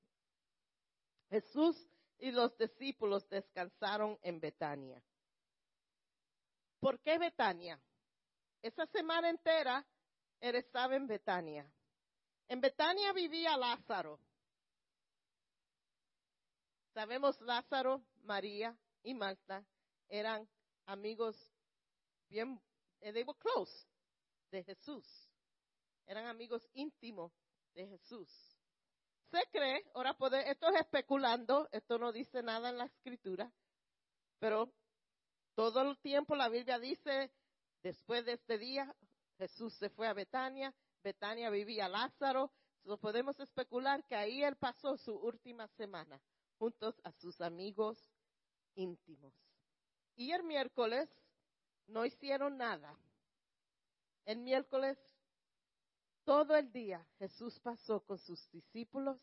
[1.30, 1.76] Jesús
[2.18, 5.02] y los discípulos descansaron en Betania.
[6.80, 7.80] ¿Por qué Betania?
[8.62, 9.86] Esa semana entera
[10.40, 11.70] él estaba en Betania.
[12.48, 14.20] En Betania vivía Lázaro.
[16.94, 19.64] Sabemos Lázaro, María y Marta
[20.08, 20.48] eran
[20.86, 21.36] amigos
[22.28, 22.60] bien,
[23.00, 23.72] eh, they were close
[24.50, 25.06] de Jesús.
[26.06, 27.32] Eran amigos íntimos
[27.74, 28.28] de Jesús.
[29.30, 33.52] Se cree, ahora puede, esto es especulando, esto no dice nada en la escritura,
[34.38, 34.72] pero
[35.54, 37.30] todo el tiempo la Biblia dice,
[37.82, 38.94] después de este día,
[39.36, 42.52] Jesús se fue a Betania, Betania vivía Lázaro,
[42.96, 46.20] podemos especular que ahí él pasó su última semana
[46.58, 47.98] juntos a sus amigos
[48.74, 49.34] íntimos.
[50.16, 51.08] Y el miércoles
[51.88, 52.96] no hicieron nada.
[54.24, 54.98] El miércoles,
[56.24, 59.18] todo el día, Jesús pasó con sus discípulos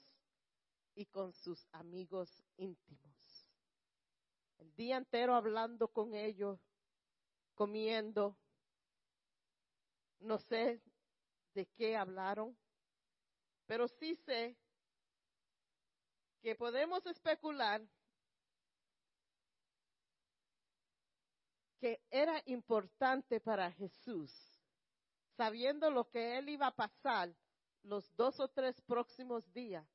[0.96, 3.48] y con sus amigos íntimos.
[4.58, 6.60] El día entero hablando con ellos,
[7.54, 8.38] comiendo.
[10.20, 10.82] No sé
[11.54, 12.58] de qué hablaron,
[13.68, 14.58] pero sí sé
[16.42, 17.82] que podemos especular
[21.86, 24.32] que era importante para Jesús,
[25.38, 27.32] sabiendo lo que él iba a pasar
[27.84, 29.88] los dos o tres próximos días,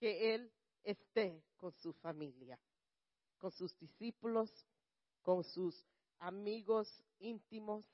[0.00, 2.58] que él esté con su familia,
[3.38, 4.50] con sus discípulos,
[5.22, 5.80] con sus
[6.18, 7.84] amigos íntimos.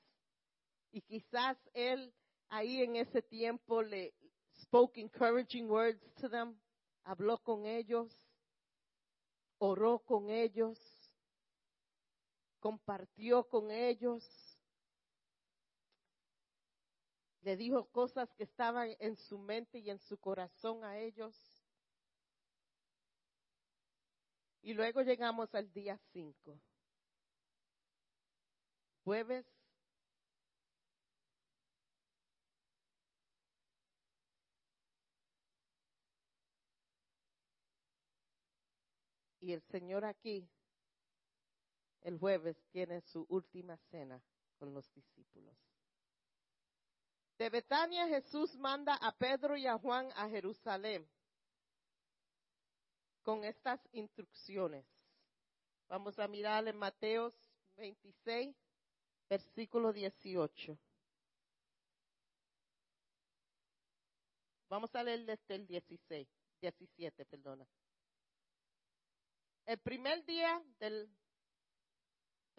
[0.91, 2.15] Y quizás él
[2.49, 4.15] ahí en ese tiempo le
[4.63, 6.59] spoke encouraging words to them,
[7.05, 8.11] habló con ellos,
[9.59, 10.90] oró con ellos
[12.61, 14.59] compartió con ellos,
[17.43, 21.35] le dijo cosas que estaban en su mente y en su corazón a ellos.
[24.63, 26.61] Y luego llegamos al día 5,
[29.05, 29.47] jueves.
[39.41, 40.47] Y el Señor aquí
[42.03, 44.21] el jueves tiene su última cena
[44.59, 45.55] con los discípulos.
[47.39, 51.09] De Betania Jesús manda a Pedro y a Juan a Jerusalén
[53.23, 54.85] con estas instrucciones.
[55.89, 57.35] Vamos a mirar en Mateos
[57.77, 58.55] 26,
[59.29, 60.79] versículo 18.
[64.69, 66.29] Vamos a leer desde el 16,
[66.61, 67.67] 17, perdona.
[69.67, 71.11] El primer día del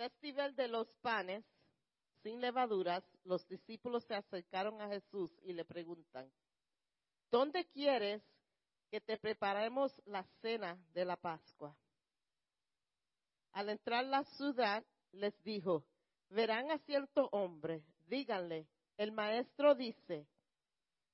[0.01, 1.45] festival de los panes
[2.23, 6.27] sin levaduras, los discípulos se acercaron a Jesús y le preguntan,
[7.29, 8.23] ¿dónde quieres
[8.89, 11.75] que te preparemos la cena de la Pascua?
[13.51, 15.85] Al entrar la ciudad, les dijo,
[16.29, 20.25] verán a cierto hombre, díganle, el maestro dice,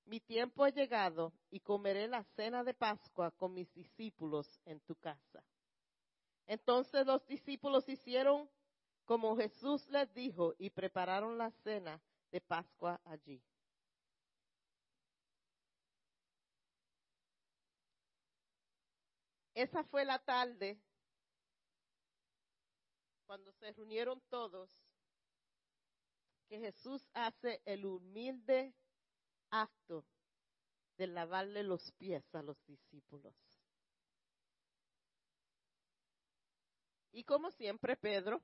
[0.05, 4.95] mi tiempo ha llegado y comeré la cena de Pascua con mis discípulos en tu
[4.95, 5.43] casa.
[6.45, 8.49] Entonces los discípulos hicieron
[9.07, 13.41] como Jesús les dijo, y prepararon la cena de Pascua allí.
[19.53, 20.77] Esa fue la tarde
[23.25, 24.69] cuando se reunieron todos,
[26.49, 28.73] que Jesús hace el humilde
[29.49, 30.05] acto
[30.97, 33.33] de lavarle los pies a los discípulos.
[37.13, 38.43] Y como siempre, Pedro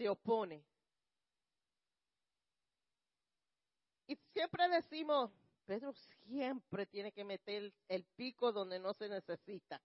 [0.00, 0.64] se opone.
[4.06, 5.30] Y siempre decimos,
[5.66, 5.92] Pedro
[6.24, 9.78] siempre tiene que meter el pico donde no se necesita.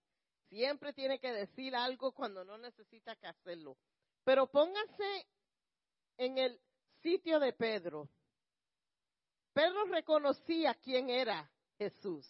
[0.47, 3.78] Siempre tiene que decir algo cuando no necesita que hacerlo.
[4.23, 5.28] Pero pónganse
[6.15, 6.62] en el
[7.04, 8.08] sitio de Pedro.
[9.51, 12.26] Pedro reconocía quién era Jesús.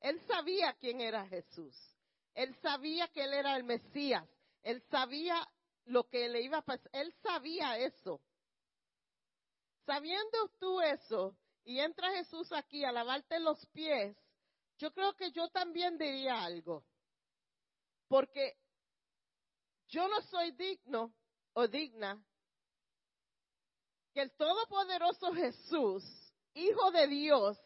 [0.00, 1.76] Él sabía quién era Jesús.
[2.32, 4.26] Él sabía que él era el Mesías.
[4.62, 5.46] Él sabía
[5.88, 6.88] lo que le iba a pasar.
[6.92, 8.20] Él sabía eso.
[9.84, 14.16] Sabiendo tú eso, y entra Jesús aquí a lavarte los pies,
[14.78, 16.84] yo creo que yo también diría algo.
[18.06, 18.56] Porque
[19.88, 21.14] yo no soy digno
[21.54, 22.22] o digna
[24.12, 26.04] que el Todopoderoso Jesús,
[26.54, 27.58] Hijo de Dios,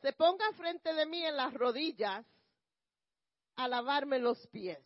[0.00, 2.24] se ponga frente de mí en las rodillas
[3.56, 4.84] a lavarme los pies.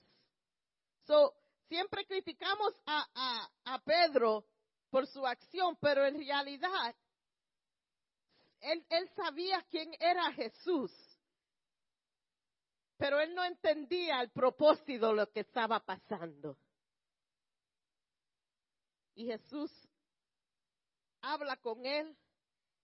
[1.06, 1.37] So,
[1.68, 4.46] Siempre criticamos a, Pedro
[4.90, 6.94] por su acción, pero en realidad
[8.60, 10.90] él, él sabía quién era Jesús.
[12.96, 16.58] Pero él no entendía el propósito de lo que estaba pasando.
[19.14, 19.70] Y Jesús
[21.20, 22.16] habla con él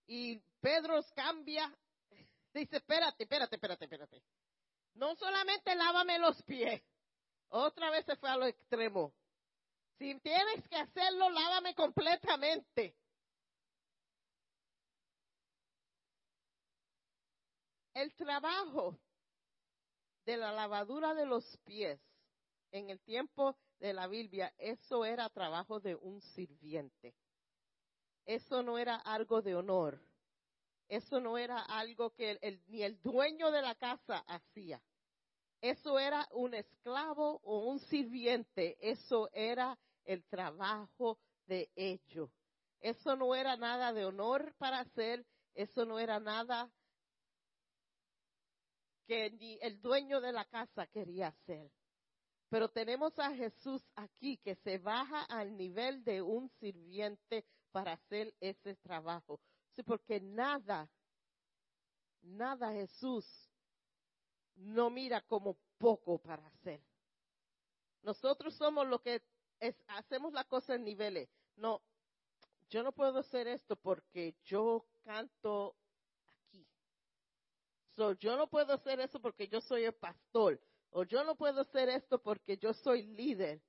[0.07, 1.73] y Pedro cambia.
[2.53, 4.23] Dice, espérate, espérate, espérate, espérate.
[4.93, 6.81] No solamente lávame los pies.
[7.49, 9.13] Otra vez se fue a lo extremo.
[9.97, 12.95] Si tienes que hacerlo, lávame completamente.
[17.93, 18.97] El trabajo
[20.25, 21.99] de la lavadura de los pies
[22.71, 27.15] en el tiempo de la Biblia, eso era trabajo de un sirviente.
[28.25, 30.01] Eso no era algo de honor.
[30.89, 34.81] Eso no era algo que ni el dueño de la casa hacía.
[35.65, 38.77] Eso era un esclavo o un sirviente.
[38.79, 42.29] Eso era el trabajo de ellos.
[42.79, 45.25] Eso no era nada de honor para hacer.
[45.55, 46.71] Eso no era nada
[49.07, 51.71] que ni el dueño de la casa quería hacer.
[52.49, 58.35] Pero tenemos a Jesús aquí que se baja al nivel de un sirviente para hacer
[58.39, 59.39] ese trabajo.
[59.75, 60.87] Sí, porque nada,
[62.21, 63.25] nada Jesús
[64.55, 66.81] no mira como poco para hacer.
[68.03, 69.21] Nosotros somos los que
[69.87, 71.29] hacemos la cosa en niveles.
[71.55, 71.81] No,
[72.69, 75.75] yo no puedo hacer esto porque yo canto
[76.47, 76.65] aquí.
[77.95, 80.59] So, yo no puedo hacer eso porque yo soy el pastor.
[80.91, 83.61] O yo no puedo hacer esto porque yo soy líder.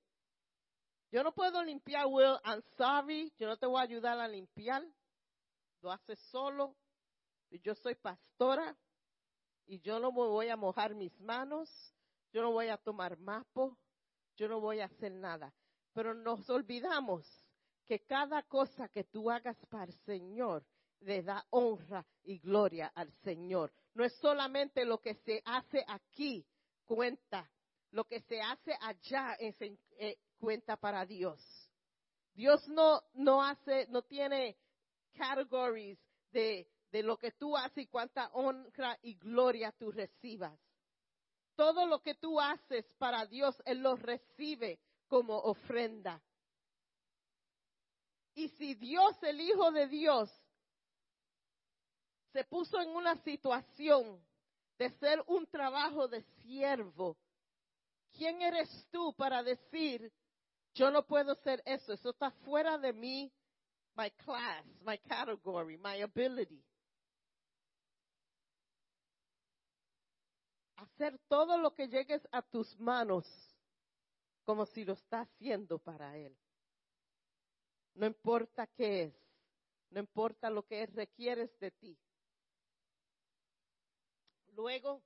[1.11, 2.39] Yo no puedo limpiar, Will.
[2.45, 3.33] I'm sorry.
[3.39, 4.85] Yo no te voy a ayudar a limpiar.
[5.81, 6.75] Lo haces solo.
[7.51, 8.77] Yo soy pastora.
[9.67, 11.69] Y yo no me voy a mojar mis manos.
[12.33, 13.77] Yo no voy a tomar mapo.
[14.37, 15.53] Yo no voy a hacer nada.
[15.93, 17.27] Pero nos olvidamos
[17.87, 20.65] que cada cosa que tú hagas para el Señor
[21.01, 23.73] le da honra y gloria al Señor.
[23.95, 26.47] No es solamente lo que se hace aquí,
[26.85, 27.51] cuenta.
[27.93, 31.41] Lo que se hace allá es eh, cuenta para Dios.
[32.35, 34.59] Dios no, no hace, no tiene
[35.15, 35.99] categories
[36.31, 40.59] de, de lo que tú haces y cuánta honra y gloria tú recibas.
[41.55, 46.23] Todo lo que tú haces para Dios, Él lo recibe como ofrenda.
[48.35, 50.31] Y si Dios, el Hijo de Dios,
[52.33, 54.19] se puso en una situación
[54.79, 57.19] de ser un trabajo de siervo.
[58.13, 60.11] ¿Quién eres tú para decir,
[60.73, 61.93] yo no puedo ser eso?
[61.93, 63.31] Eso está fuera de mí,
[63.95, 66.65] my class, my category, my ability.
[70.77, 73.27] Hacer todo lo que llegues a tus manos
[74.45, 76.37] como si lo estás haciendo para Él.
[77.95, 79.15] No importa qué es,
[79.91, 81.99] no importa lo que requieres de ti.
[84.53, 85.03] Luego,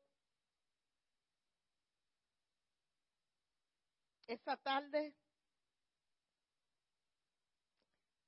[4.26, 5.14] esa tarde,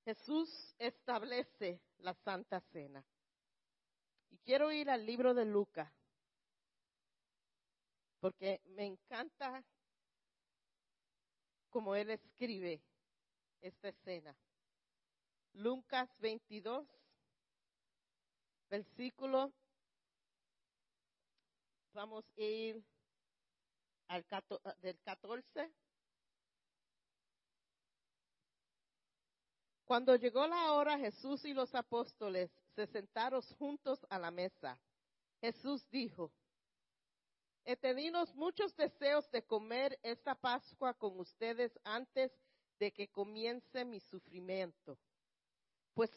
[0.05, 3.05] Jesús establece la Santa Cena.
[4.31, 5.93] Y quiero ir al libro de Lucas,
[8.23, 9.65] porque me encanta
[11.71, 12.81] como él escribe
[13.61, 14.33] esta escena.
[15.55, 16.87] Lucas 22,
[18.71, 19.53] versículo
[21.95, 22.83] Vamos a ir
[24.07, 24.25] al
[24.81, 25.71] del 14.
[29.85, 34.79] Cuando llegó la hora, Jesús y los apóstoles se sentaron juntos a la mesa.
[35.41, 36.33] Jesús dijo,
[37.65, 42.33] he tenido muchos deseos de comer esta Pascua con ustedes antes
[42.79, 44.99] de que comience mi sufrimiento.
[45.95, 46.11] Pues,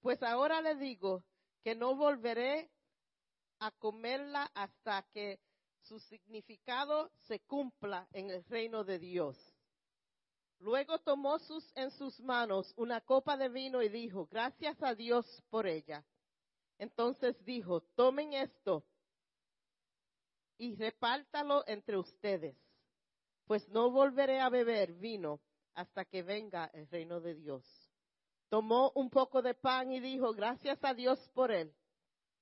[0.00, 1.24] pues ahora le digo
[1.62, 2.70] que no volveré
[3.60, 5.38] a comerla hasta que
[5.82, 9.36] su significado se cumpla en el reino de Dios.
[10.58, 15.26] Luego tomó sus, en sus manos una copa de vino y dijo, gracias a Dios
[15.50, 16.04] por ella.
[16.78, 18.84] Entonces dijo, tomen esto
[20.62, 22.56] y repártalo entre ustedes,
[23.46, 25.40] pues no volveré a beber vino
[25.74, 27.64] hasta que venga el reino de Dios.
[28.48, 31.74] Tomó un poco de pan y dijo, gracias a Dios por él.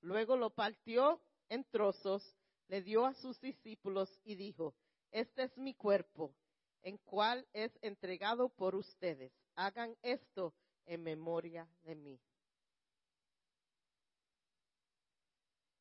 [0.03, 2.37] Luego lo partió en trozos,
[2.69, 4.75] le dio a sus discípulos y dijo,
[5.13, 6.35] este es mi cuerpo,
[6.83, 9.33] en cual es entregado por ustedes.
[9.55, 10.53] Hagan esto
[10.85, 12.21] en memoria de mí.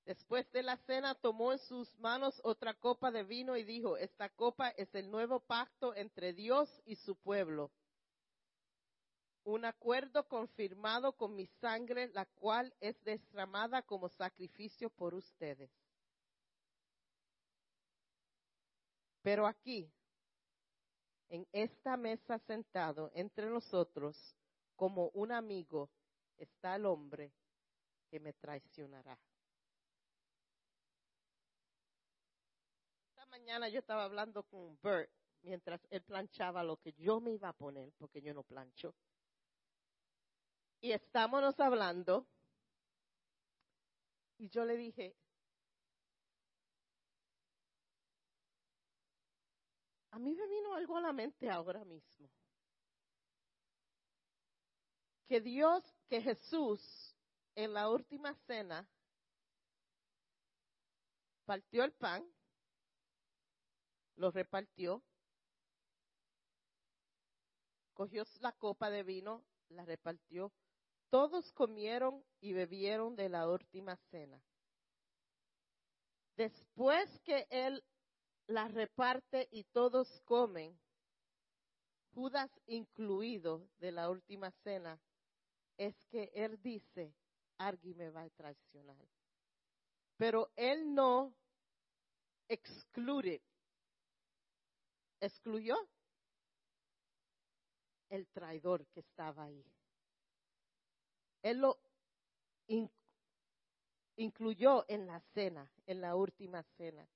[0.09, 4.27] Después de la cena tomó en sus manos otra copa de vino y dijo, esta
[4.29, 7.69] copa es el nuevo pacto entre Dios y su pueblo
[9.43, 15.69] un acuerdo confirmado con mi sangre, la cual es derramada como sacrificio por ustedes.
[19.21, 19.91] Pero aquí,
[21.29, 24.17] en esta mesa sentado entre nosotros,
[24.75, 25.87] como un amigo,
[26.35, 27.31] está el hombre
[28.09, 29.19] que me traicionará.
[33.39, 35.09] Mañana yo estaba hablando con Bert
[35.43, 38.93] mientras él planchaba lo que yo me iba a poner, porque yo no plancho.
[40.81, 42.27] Y estábamos hablando,
[44.37, 45.15] y yo le dije,
[50.11, 52.29] a mí me vino algo a la mente ahora mismo.
[55.27, 57.15] Que Dios, que Jesús,
[57.55, 58.85] en la última cena,
[61.45, 62.29] partió el pan,
[64.19, 65.01] lo repartió,
[67.93, 70.51] cogió la copa de vino, la repartió.
[71.09, 74.41] Todos comieron y bebieron de la última cena.
[76.35, 77.83] Después que él
[78.47, 80.77] la reparte y todos comen,
[82.13, 84.99] Judas incluido de la última cena,
[85.77, 87.13] es que él dice,
[87.57, 89.07] alguien me va a traicionar.
[90.17, 91.33] Pero él no
[92.49, 93.41] excluye,
[95.19, 95.77] excluyó
[98.09, 99.65] el traidor que estaba ahí.
[101.41, 101.79] Él lo
[104.17, 107.07] incluyó en la cena, en la última cena.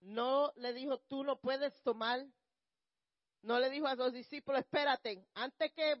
[0.00, 2.26] No le dijo, tú no puedes tomar.
[3.42, 5.94] No le dijo a los discípulos, espérate, antes que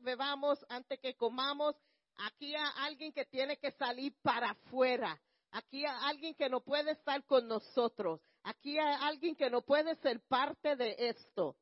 [0.00, 1.76] bebamos, antes que comamos,
[2.16, 5.20] aquí hay alguien que tiene que salir para afuera.
[5.50, 8.20] Aquí hay alguien que no puede estar con nosotros.
[8.48, 11.54] Aquí hay alguien que no puede ser parte de esto.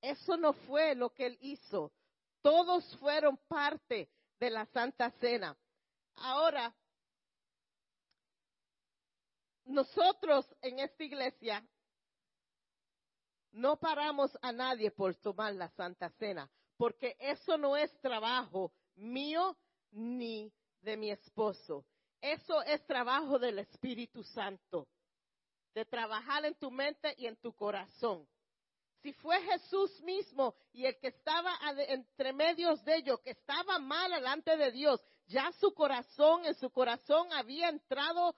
[0.00, 1.92] Eso no fue lo que él hizo.
[2.40, 4.08] Todos fueron parte
[4.40, 5.54] de la Santa Cena.
[6.16, 6.74] Ahora,
[9.66, 11.62] nosotros en esta iglesia
[13.50, 19.54] no paramos a nadie por tomar la Santa Cena, porque eso no es trabajo mío
[19.90, 20.50] ni
[20.80, 21.84] de mi esposo.
[22.22, 24.88] Eso es trabajo del Espíritu Santo,
[25.74, 28.26] de trabajar en tu mente y en tu corazón
[29.02, 31.58] si fue Jesús mismo y el que estaba
[31.88, 36.70] entre medios de ellos, que estaba mal delante de Dios, ya su corazón, en su
[36.70, 38.36] corazón había entrado,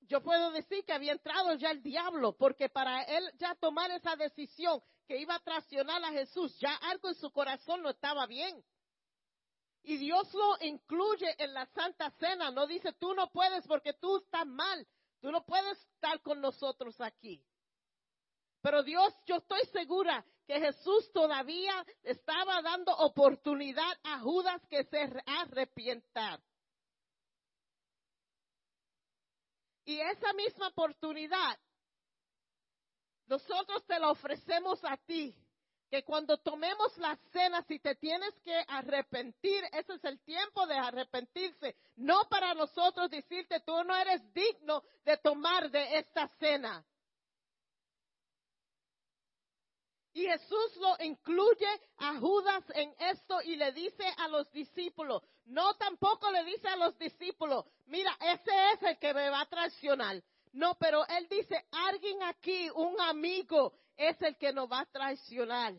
[0.00, 4.16] yo puedo decir que había entrado ya el diablo, porque para él ya tomar esa
[4.16, 8.64] decisión que iba a traicionar a Jesús, ya algo en su corazón no estaba bien.
[9.82, 14.18] Y Dios lo incluye en la Santa Cena, no dice tú no puedes porque tú
[14.18, 14.86] estás mal,
[15.20, 17.44] tú no puedes estar con nosotros aquí.
[18.62, 25.08] Pero Dios, yo estoy segura que Jesús todavía estaba dando oportunidad a Judas que se
[25.26, 26.40] arrepientar.
[29.84, 31.58] Y esa misma oportunidad
[33.26, 35.34] nosotros te la ofrecemos a ti.
[35.90, 40.76] Que cuando tomemos la cena, si te tienes que arrepentir, ese es el tiempo de
[40.76, 41.74] arrepentirse.
[41.96, 46.84] No para nosotros decirte, tú no eres digno de tomar de esta cena.
[50.12, 51.68] Y Jesús lo incluye
[51.98, 56.76] a Judas en esto y le dice a los discípulos, no tampoco le dice a
[56.76, 60.22] los discípulos, mira, ese es el que me va a traicionar.
[60.52, 65.74] No, pero él dice, alguien aquí, un amigo, es el que nos va a traicionar.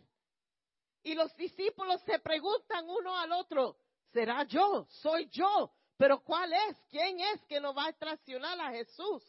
[1.01, 3.77] Y los discípulos se preguntan uno al otro,
[4.13, 4.85] ¿será yo?
[4.89, 5.73] ¿Soy yo?
[5.97, 6.77] Pero ¿cuál es?
[6.91, 9.23] ¿Quién es que nos va a traicionar a Jesús?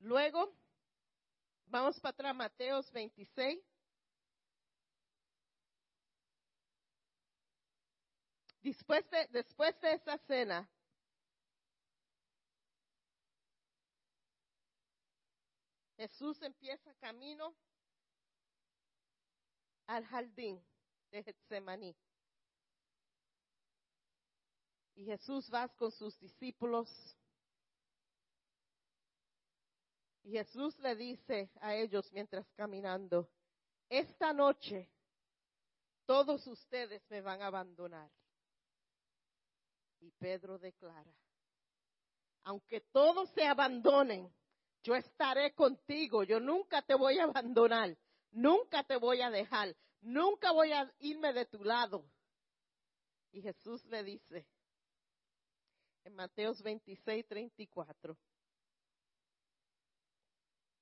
[0.00, 0.52] Luego,
[1.66, 3.71] vamos para atrás, Mateos 26.
[8.62, 10.68] Después de, esa cena,
[15.96, 17.54] Jesús empieza camino
[19.86, 20.64] al jardín
[21.10, 21.96] de Getsemaní.
[24.94, 27.16] Y Jesús va con sus discípulos
[30.24, 33.28] Y Jesús le dice a ellos mientras caminando,
[33.88, 34.88] esta noche
[36.06, 38.10] todos ustedes me van a abandonar.
[40.02, 41.14] Y Pedro declara,
[42.42, 44.28] aunque todos se abandonen,
[44.82, 47.96] yo estaré contigo, yo nunca te voy a abandonar,
[48.32, 52.04] nunca te voy a dejar, nunca voy a irme de tu lado.
[53.30, 54.44] Y Jesús le dice
[56.02, 58.18] en Mateos 26, 34,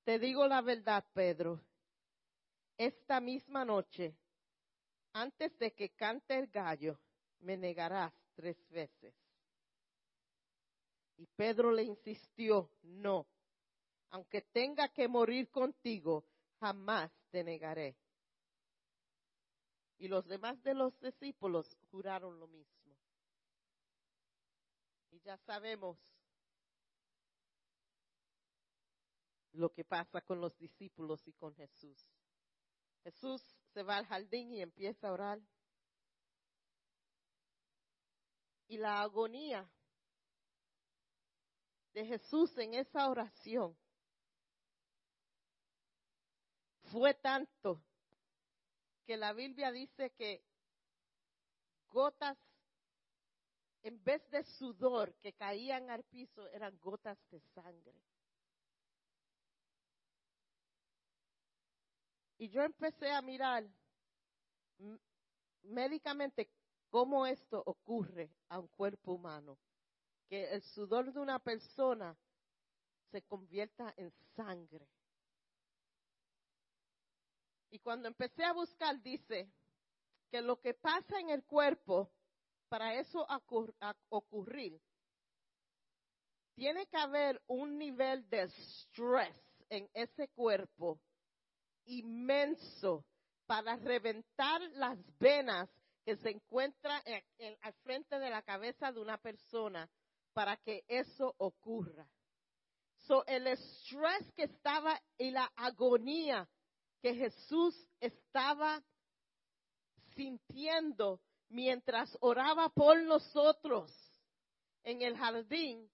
[0.03, 1.61] te digo la verdad, Pedro,
[2.75, 4.17] esta misma noche,
[5.13, 6.99] antes de que cante el gallo,
[7.41, 8.11] me negarás
[8.41, 9.13] tres veces.
[11.17, 13.27] Y Pedro le insistió, no,
[14.09, 16.25] aunque tenga que morir contigo,
[16.59, 17.95] jamás te negaré.
[19.99, 22.97] Y los demás de los discípulos juraron lo mismo.
[25.11, 25.99] Y ya sabemos
[29.51, 32.09] lo que pasa con los discípulos y con Jesús.
[33.03, 33.43] Jesús
[33.75, 35.39] se va al jardín y empieza a orar.
[38.71, 39.69] Y la agonía
[41.91, 43.77] de Jesús en esa oración
[46.89, 47.83] fue tanto
[49.05, 50.41] que la Biblia dice que
[51.89, 52.37] gotas,
[53.83, 57.93] en vez de sudor que caían al piso, eran gotas de sangre.
[62.37, 63.67] Y yo empecé a mirar
[65.63, 66.49] médicamente
[66.91, 69.57] cómo esto ocurre a un cuerpo humano.
[70.29, 72.15] Que el sudor de una persona
[73.09, 74.87] se convierta en sangre.
[77.71, 79.49] Y cuando empecé a buscar, dice
[80.29, 82.11] que lo que pasa en el cuerpo,
[82.69, 83.25] para eso
[84.09, 84.79] ocurrir,
[86.55, 89.35] tiene que haber un nivel de estrés
[89.69, 90.99] en ese cuerpo
[91.85, 93.05] inmenso
[93.45, 95.69] para reventar las venas
[96.03, 97.01] que se encuentran
[97.61, 99.89] al frente de la cabeza de una persona
[100.33, 102.07] para que eso ocurra.
[103.07, 106.47] So, el estrés que estaba y la agonía
[107.01, 108.83] que Jesús estaba
[110.15, 113.91] sintiendo mientras oraba por nosotros
[114.83, 115.89] en el jardín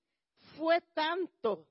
[0.57, 1.67] fue tanto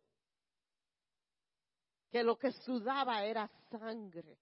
[2.10, 4.38] que lo que sudaba era sangre.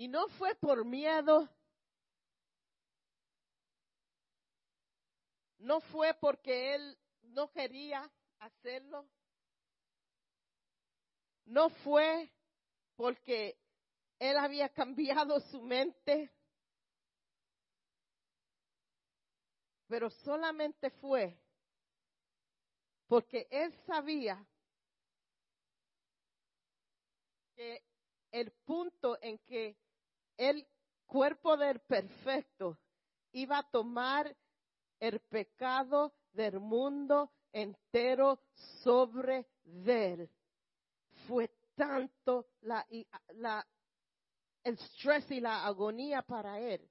[0.00, 1.48] Y no fue por miedo,
[5.58, 9.08] no fue porque él no quería hacerlo,
[11.46, 12.30] no fue
[12.94, 13.58] porque
[14.20, 16.30] él había cambiado su mente,
[19.88, 21.36] pero solamente fue
[23.08, 24.46] porque él sabía
[27.56, 27.82] que
[28.30, 29.76] el punto en que
[30.38, 30.66] el
[31.06, 32.78] cuerpo del perfecto
[33.32, 34.34] iba a tomar
[34.98, 38.40] el pecado del mundo entero
[38.82, 39.46] sobre
[39.84, 40.30] él.
[41.26, 42.86] Fue tanto la,
[43.34, 43.66] la,
[44.64, 46.88] el estrés y la agonía para él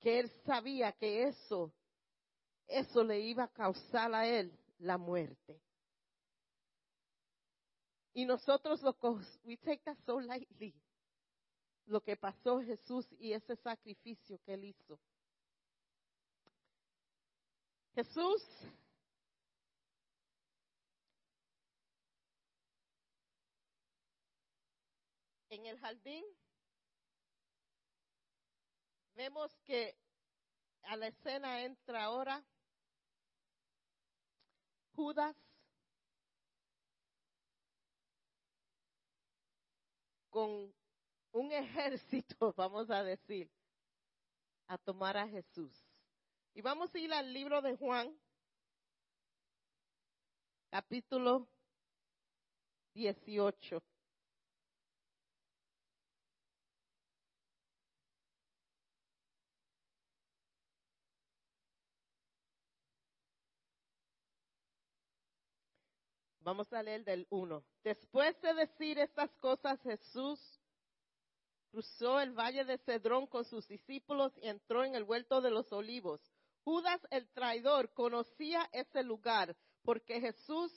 [0.00, 1.72] que él sabía que eso
[2.68, 5.60] eso le iba a causar a él la muerte.
[8.14, 8.96] Y nosotros lo
[9.44, 10.74] we take that so lightly.
[11.86, 14.98] Lo que pasó Jesús y ese sacrificio que él hizo.
[17.94, 18.42] Jesús
[25.48, 26.24] en el jardín
[29.14, 29.96] vemos que
[30.82, 32.44] a la escena entra ahora
[34.94, 35.36] Judas
[40.28, 40.74] con
[41.36, 43.50] un ejército, vamos a decir,
[44.68, 45.84] a tomar a Jesús.
[46.54, 48.18] Y vamos a ir al libro de Juan,
[50.70, 51.46] capítulo
[52.94, 53.82] 18.
[66.40, 67.62] Vamos a leer del 1.
[67.82, 70.40] Después de decir estas cosas, Jesús
[71.76, 75.70] cruzó el valle de Cedrón con sus discípulos y entró en el huerto de los
[75.74, 76.22] olivos.
[76.64, 80.72] Judas el traidor conocía ese lugar porque Jesús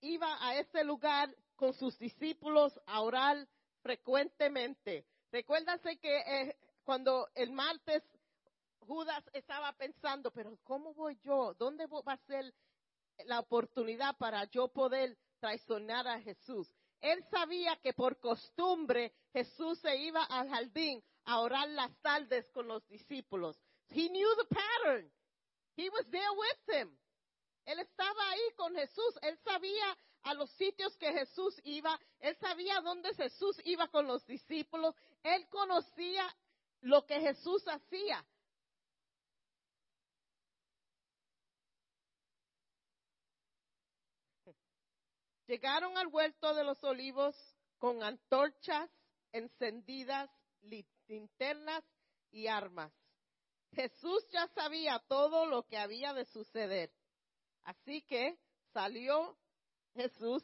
[0.00, 3.48] iba a ese lugar con sus discípulos a orar
[3.82, 5.06] frecuentemente.
[5.32, 8.04] Recuérdase que eh, cuando el martes
[8.78, 11.52] Judas estaba pensando, pero ¿cómo voy yo?
[11.54, 12.54] ¿Dónde va a ser
[13.26, 16.72] la oportunidad para yo poder traicionar a Jesús.
[17.02, 22.68] Él sabía que por costumbre Jesús se iba al jardín a orar las tardes con
[22.68, 23.60] los discípulos.
[23.90, 25.12] He knew the pattern.
[25.76, 26.98] He was there with him.
[27.64, 29.18] Él estaba ahí con Jesús.
[29.22, 31.98] Él sabía a los sitios que Jesús iba.
[32.20, 34.94] Él sabía dónde Jesús iba con los discípulos.
[35.24, 36.24] Él conocía
[36.82, 38.24] lo que Jesús hacía.
[45.52, 47.36] Llegaron al huerto de los olivos
[47.76, 48.88] con antorchas
[49.32, 50.30] encendidas,
[51.06, 51.84] linternas
[52.30, 52.90] y armas.
[53.72, 56.90] Jesús ya sabía todo lo que había de suceder.
[57.64, 58.38] Así que
[58.72, 59.36] salió
[59.94, 60.42] Jesús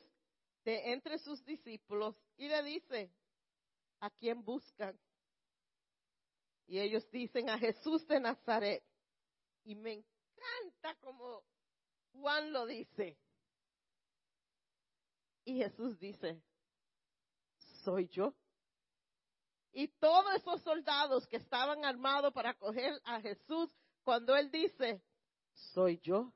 [0.67, 3.11] de entre sus discípulos y le dice,
[4.01, 5.01] ¿a quién buscan?
[6.67, 8.85] Y ellos dicen a Jesús de Nazaret.
[9.65, 11.45] Y me encanta como
[12.13, 13.17] Juan lo dice.
[15.49, 16.43] Y Jesús dice,
[17.83, 18.35] soy yo.
[19.73, 23.71] Y todos esos soldados que estaban armados para coger a Jesús,
[24.03, 25.03] cuando él dice,
[25.73, 26.35] soy yo,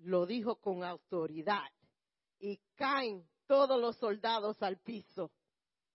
[0.00, 1.72] lo dijo con autoridad.
[2.40, 5.32] Y caen todos los soldados al piso,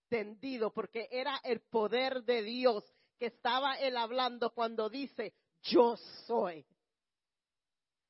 [0.08, 2.84] tendido, porque era el poder de Dios
[3.20, 5.96] que estaba él hablando cuando dice, yo
[6.26, 6.66] soy.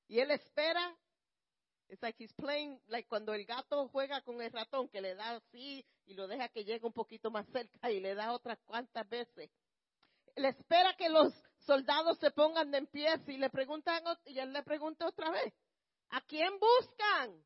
[0.08, 0.96] Y él espera
[1.94, 5.36] It's like he's playing, like cuando el gato juega con el ratón, que le da
[5.36, 9.08] así y lo deja que llegue un poquito más cerca y le da otras cuantas
[9.08, 9.48] veces.
[10.34, 14.64] Él espera que los soldados se pongan de pie y le preguntan, y él le
[14.64, 15.54] pregunta otra vez,
[16.10, 17.40] ¿a quién buscan?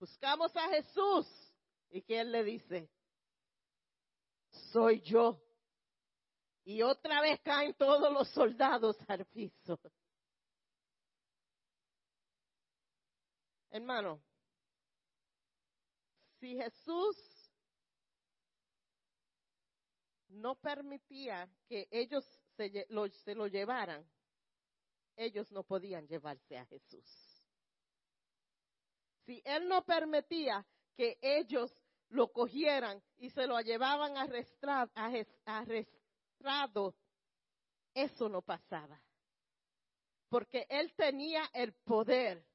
[0.00, 1.54] Buscamos a Jesús.
[1.90, 2.90] ¿Y que él le dice?
[4.72, 5.40] Soy yo.
[6.64, 9.78] Y otra vez caen todos los soldados al piso.
[13.70, 14.22] Hermano,
[16.40, 17.16] si Jesús
[20.28, 22.24] no permitía que ellos
[22.56, 22.86] se
[23.34, 24.08] lo, llevaran,
[25.16, 27.04] ellos no podían llevarse a Jesús.
[29.26, 30.64] Si Él no permitía
[30.96, 31.76] que ellos
[32.08, 34.90] lo cogieran y se lo llevaban arrestado,
[35.44, 36.94] arrestado,
[37.92, 39.00] eso no pasaba.
[40.28, 42.47] Porque Él tenía el poder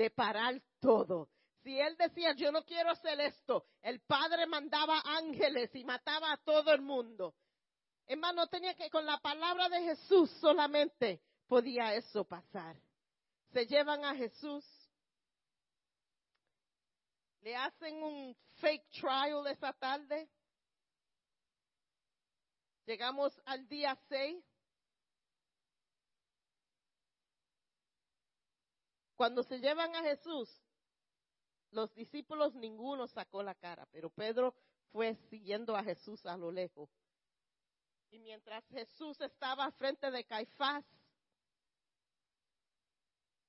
[0.00, 1.28] de parar todo.
[1.62, 6.38] Si él decía, yo no quiero hacer esto, el padre mandaba ángeles y mataba a
[6.38, 7.34] todo el mundo.
[8.06, 12.80] Hermano, tenía que, con la palabra de Jesús solamente podía eso pasar.
[13.52, 14.64] Se llevan a Jesús,
[17.42, 20.30] le hacen un fake trial esa tarde.
[22.86, 24.49] Llegamos al día 6.
[29.20, 30.48] Cuando se llevan a Jesús,
[31.72, 34.54] los discípulos ninguno sacó la cara, pero Pedro
[34.92, 36.88] fue siguiendo a Jesús a lo lejos.
[38.10, 40.86] Y mientras Jesús estaba frente de Caifás,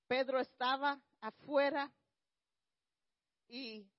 [0.07, 1.89] Pedro estaba afuera
[3.47, 3.89] y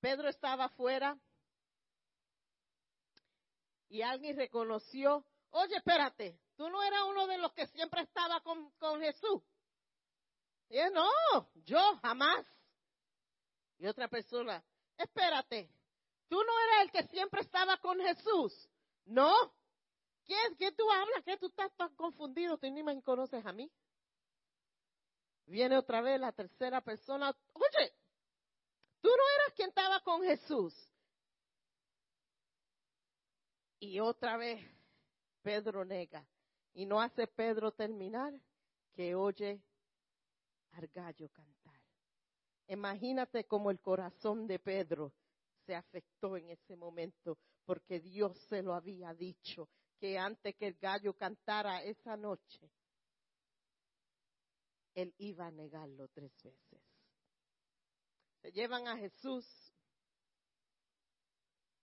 [0.00, 1.14] Pedro estaba afuera
[3.90, 9.00] y alguien reconoció, oye, espérate, Tú no eras uno de los que siempre estaba con,
[9.00, 9.42] Jesús.
[10.68, 11.08] Y él, no,
[11.64, 12.46] yo jamás.
[13.78, 14.62] Y otra persona,
[14.96, 15.68] espérate,
[16.28, 18.68] tú no eras el que siempre estaba con Jesús.
[19.04, 19.34] No.
[20.24, 21.24] ¿Qué, qué tú hablas?
[21.24, 22.56] ¿Qué tú estás tan confundido?
[22.56, 23.70] Tú ni me conoces a mí.
[25.46, 27.36] Viene otra vez la tercera persona.
[27.52, 27.92] Oye,
[29.02, 30.74] tú no eras quien estaba con Jesús.
[33.80, 34.64] Y otra vez
[35.42, 36.26] Pedro nega.
[36.74, 38.34] Y no hace Pedro terminar
[38.92, 39.62] que oye
[40.72, 41.80] al gallo cantar.
[42.68, 45.12] Imagínate cómo el corazón de Pedro
[45.66, 49.68] se afectó en ese momento, porque Dios se lo había dicho,
[49.98, 52.70] que antes que el gallo cantara esa noche,
[54.94, 56.82] él iba a negarlo tres veces.
[58.42, 59.46] Se llevan a Jesús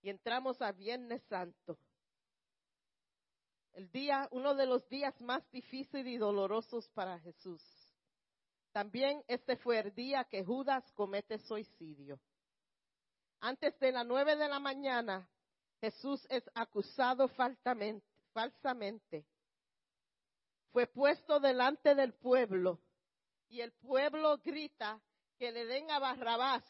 [0.01, 1.77] y entramos a Viernes Santo
[3.74, 7.61] el día, uno de los días más difíciles y dolorosos para Jesús.
[8.72, 12.19] También este fue el día que Judas comete suicidio.
[13.39, 15.28] Antes de las nueve de la mañana,
[15.82, 19.26] Jesús es acusado falsamente.
[20.72, 22.80] Fue puesto delante del pueblo
[23.49, 25.01] y el pueblo grita
[25.38, 26.63] que le den a Barrabás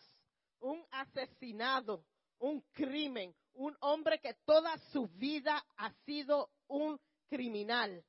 [0.59, 2.05] un asesinado,
[2.39, 6.99] un crimen, un hombre que toda su vida ha sido un
[7.29, 8.03] criminal.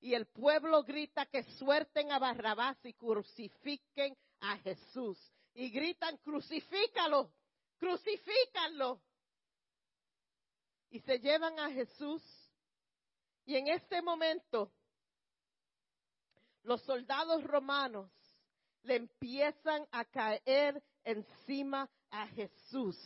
[0.00, 5.18] Y el pueblo grita que suerten a Barrabás y crucifiquen a Jesús.
[5.54, 7.32] Y gritan, crucifícalo,
[7.78, 9.00] crucifícalo.
[10.90, 12.22] Y se llevan a Jesús.
[13.44, 14.72] Y en este momento,
[16.62, 18.10] los soldados romanos
[18.82, 22.96] le empiezan a caer encima a Jesús.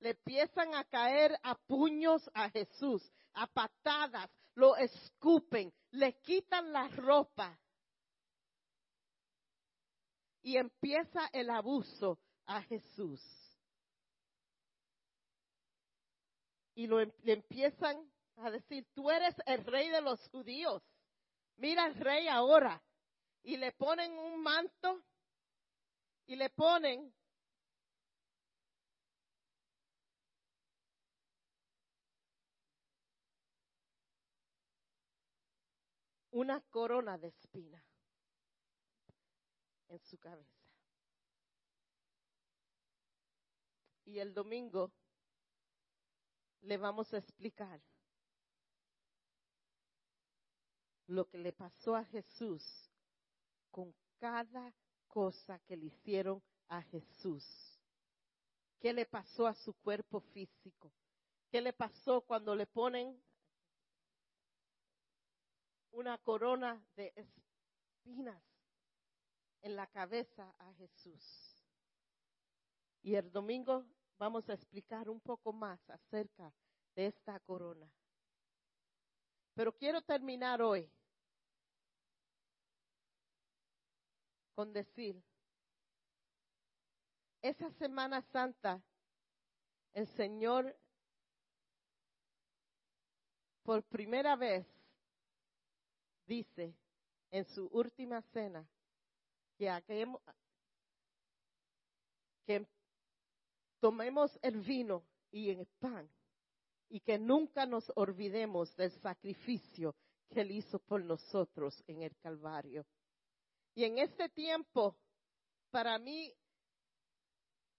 [0.00, 3.02] Le empiezan a caer a puños a Jesús,
[3.34, 4.30] a patadas,
[4.60, 7.58] lo escupen, le quitan la ropa.
[10.42, 13.20] Y empieza el abuso a Jesús.
[16.80, 20.82] y lo, em, le empiezan a decir, tú eres el rey de los judíos.
[21.56, 22.82] Mira al rey ahora.
[23.42, 25.02] Y le ponen un manto
[26.26, 27.12] y le ponen
[36.40, 37.84] una corona de espina
[39.88, 40.58] en su cabeza.
[44.06, 44.90] Y el domingo
[46.62, 47.78] le vamos a explicar
[51.08, 52.64] lo que le pasó a Jesús
[53.70, 54.72] con cada
[55.08, 57.44] cosa que le hicieron a Jesús.
[58.80, 60.90] ¿Qué le pasó a su cuerpo físico?
[61.50, 63.22] ¿Qué le pasó cuando le ponen
[65.92, 68.42] una corona de espinas
[69.62, 71.64] en la cabeza a Jesús?
[73.02, 73.84] Y el domingo
[74.18, 76.52] vamos a explicar un poco más acerca
[76.94, 77.90] de esta corona.
[79.54, 80.90] Pero quiero terminar hoy
[84.54, 85.22] con decir,
[87.40, 88.82] esa Semana Santa,
[89.94, 90.78] el Señor
[93.62, 94.66] por primera vez
[96.30, 96.72] dice
[97.32, 98.64] en su última cena
[99.58, 99.68] que,
[103.80, 105.02] tomemos el vino
[105.32, 106.08] y el pan
[106.88, 109.96] y que nunca nos olvidemos del sacrificio
[110.28, 112.86] que Él hizo por nosotros en el Calvario.
[113.74, 114.96] Y en este tiempo,
[115.70, 116.32] para mí,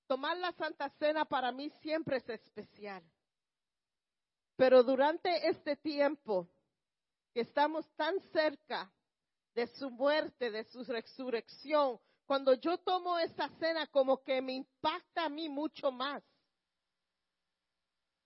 [0.08, 3.04] tomar la Santa Cena para mí siempre es especial.
[4.56, 6.49] Pero durante este tiempo,
[7.34, 8.91] que estamos tan cerca
[9.53, 15.25] de su muerte, de su resurrección, cuando yo tomo esa cena como que me impacta
[15.25, 16.23] a mí mucho más.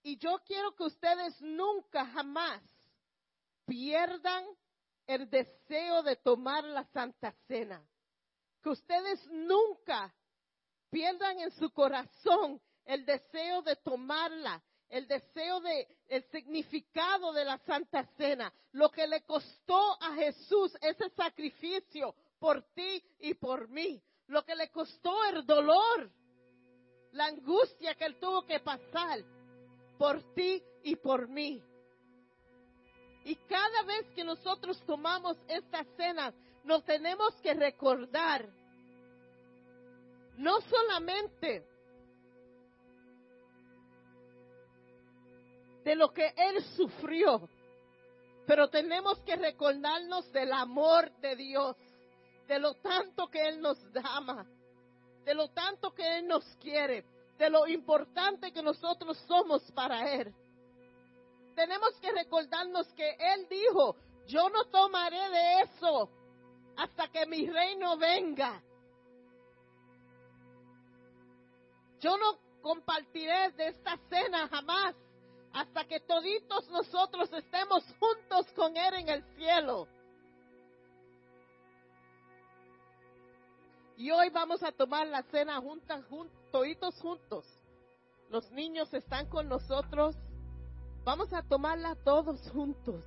[0.03, 2.61] Y yo quiero que ustedes nunca, jamás
[3.65, 4.45] pierdan
[5.07, 7.83] el deseo de tomar la Santa Cena.
[8.61, 10.13] Que ustedes nunca
[10.89, 17.57] pierdan en su corazón el deseo de tomarla, el deseo de el significado de la
[17.59, 24.01] Santa Cena, lo que le costó a Jesús ese sacrificio por ti y por mí,
[24.27, 26.11] lo que le costó el dolor,
[27.11, 29.19] la angustia que él tuvo que pasar
[29.97, 31.63] por ti y por mí.
[33.23, 36.33] Y cada vez que nosotros tomamos esta cena,
[36.63, 38.47] nos tenemos que recordar,
[40.37, 41.65] no solamente
[45.85, 47.47] de lo que Él sufrió,
[48.47, 51.77] pero tenemos que recordarnos del amor de Dios,
[52.47, 54.47] de lo tanto que Él nos ama,
[55.23, 57.05] de lo tanto que Él nos quiere,
[57.37, 60.33] de lo importante que nosotros somos para Él.
[61.53, 66.09] Tenemos que recordarnos que Él dijo, yo no tomaré de eso
[66.77, 68.59] hasta que mi reino venga.
[71.99, 74.95] Yo no compartiré de esta cena jamás
[75.55, 79.87] hasta que toditos nosotros estemos juntos con Él en el cielo.
[83.95, 86.03] Y hoy vamos a tomar la cena juntas,
[86.51, 87.45] toditos juntos.
[88.29, 90.17] Los niños están con nosotros.
[91.05, 93.05] Vamos a tomarla todos juntos.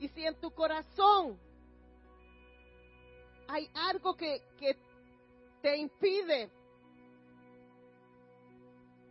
[0.00, 1.38] Y si en tu corazón
[3.46, 4.42] hay algo que
[5.62, 6.50] te impide,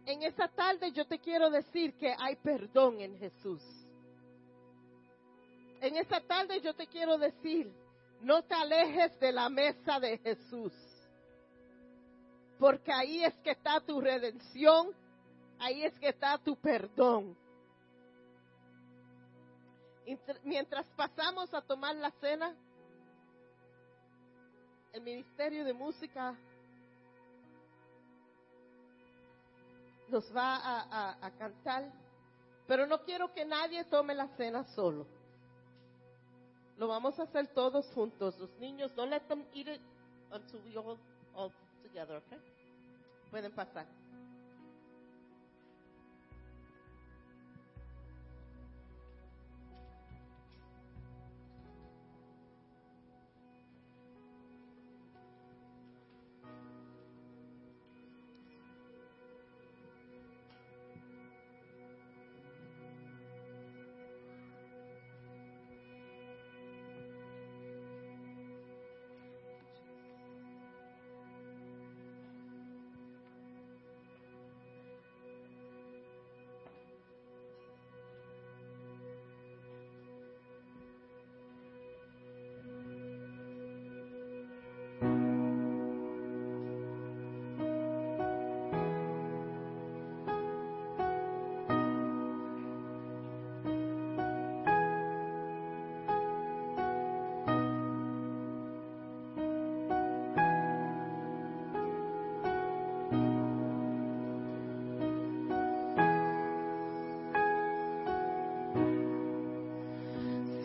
[0.06, 3.62] en esa tarde yo te quiero decir que hay perdón en Jesús.
[5.82, 7.72] En esa tarde yo te quiero decir,
[8.22, 10.74] no te alejes de la mesa de Jesús.
[12.58, 14.96] Porque ahí es que está tu redención,
[15.60, 17.36] Ahí es que está tu perdón.
[20.44, 22.54] Mientras pasamos a tomar la cena,
[24.94, 26.36] el Ministerio de Música
[30.10, 31.92] nos va a, cantar,
[32.68, 35.06] pero no quiero que nadie tome la cena solo.
[36.78, 38.38] Lo vamos a hacer todos juntos.
[38.38, 39.82] Los niños, don't let them eat it
[40.32, 40.98] until we all,
[41.36, 41.52] all
[41.84, 42.40] together, okay?
[43.32, 43.86] Pueden pasar.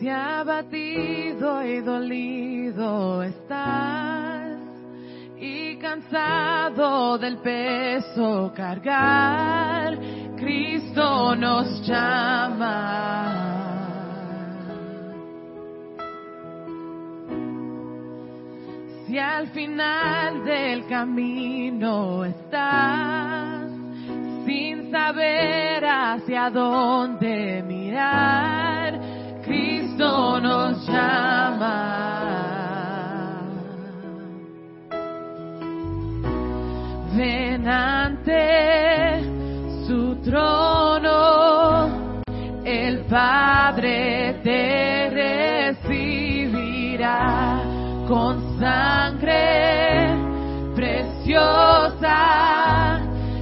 [0.01, 4.57] Si abatido y dolido estás
[5.39, 9.95] y cansado del peso cargar,
[10.37, 13.27] Cristo nos llama.
[19.05, 23.69] Si al final del camino estás
[24.47, 28.50] sin saber hacia dónde mirar,
[30.01, 31.77] Cristo nos llama.
[37.15, 37.67] Ven
[39.85, 42.11] su trono,
[42.65, 45.11] el Padre te
[45.83, 47.61] recibirá
[48.07, 50.15] con sangre
[50.73, 52.17] preciosa.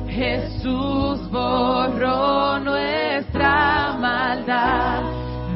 [0.09, 4.78] Jesús borró nuestra maldad.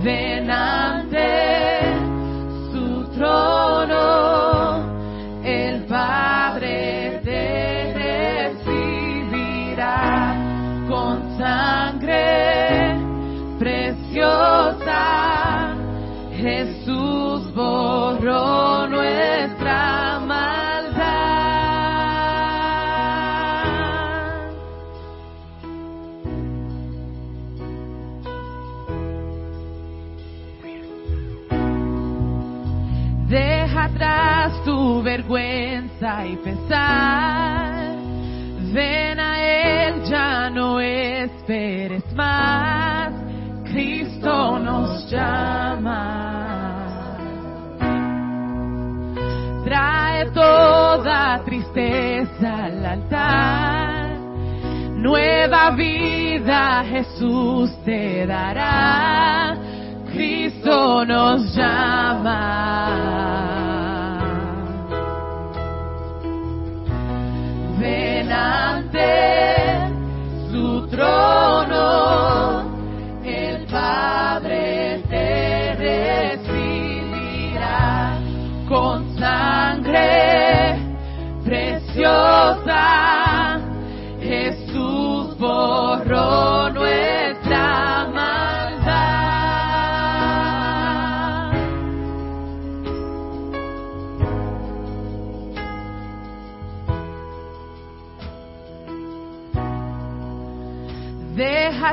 [0.04, 1.03] Ven ante
[35.14, 37.96] vergüenza y pesar.
[38.74, 43.14] Ven a Él, ya no esperes más.
[43.66, 46.00] Cristo nos llama.
[49.66, 54.18] Trae toda tristeza al altar.
[54.96, 59.56] Nueva vida Jesús te dará.
[60.12, 63.33] Cristo nos llama.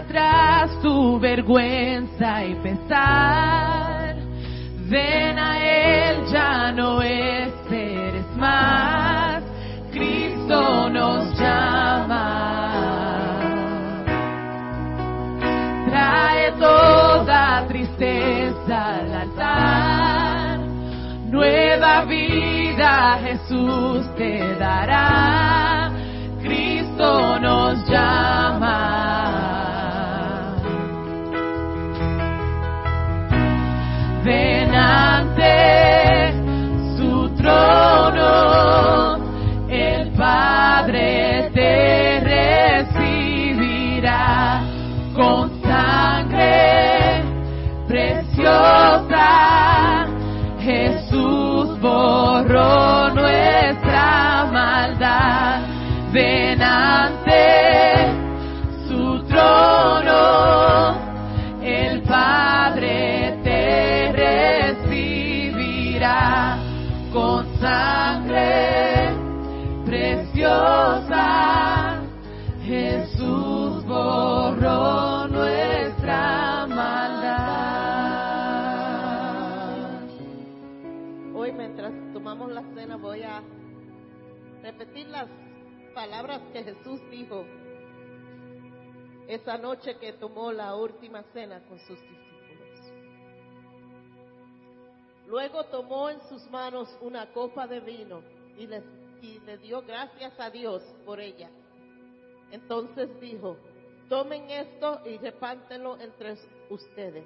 [0.01, 4.17] Atrás tu vergüenza y pesar.
[4.89, 7.40] Ven a Él, ya no esperes
[19.13, 20.59] altar.
[21.27, 25.91] Nueva vida Jesús te dará.
[26.43, 29.00] Cristo nos llama.
[53.15, 55.61] Nuestra maldad.
[56.13, 57.20] Ven ante
[84.95, 85.29] las
[85.95, 87.45] palabras que Jesús dijo
[89.29, 92.21] esa noche que tomó la última cena con sus discípulos.
[95.27, 98.23] Luego tomó en sus manos una copa de vino
[98.59, 98.83] y, les,
[99.23, 101.49] y le dio gracias a Dios por ella.
[102.51, 103.57] Entonces dijo,
[104.09, 106.37] tomen esto y repártelo entre
[106.69, 107.25] ustedes,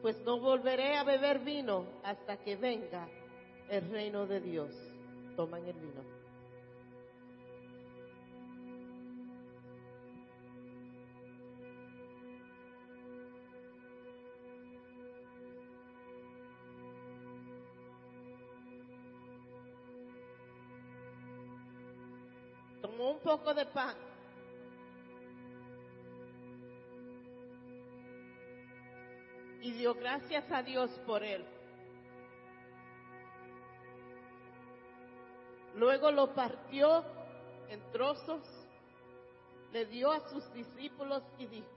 [0.00, 3.06] pues no volveré a beber vino hasta que venga
[3.68, 4.74] el reino de Dios.
[5.36, 6.19] Toman el vino.
[23.30, 23.94] Poco de pan.
[29.62, 31.44] y dio gracias a Dios por él.
[35.76, 37.04] Luego lo partió
[37.68, 38.42] en trozos,
[39.70, 41.68] le dio a sus discípulos y dijo,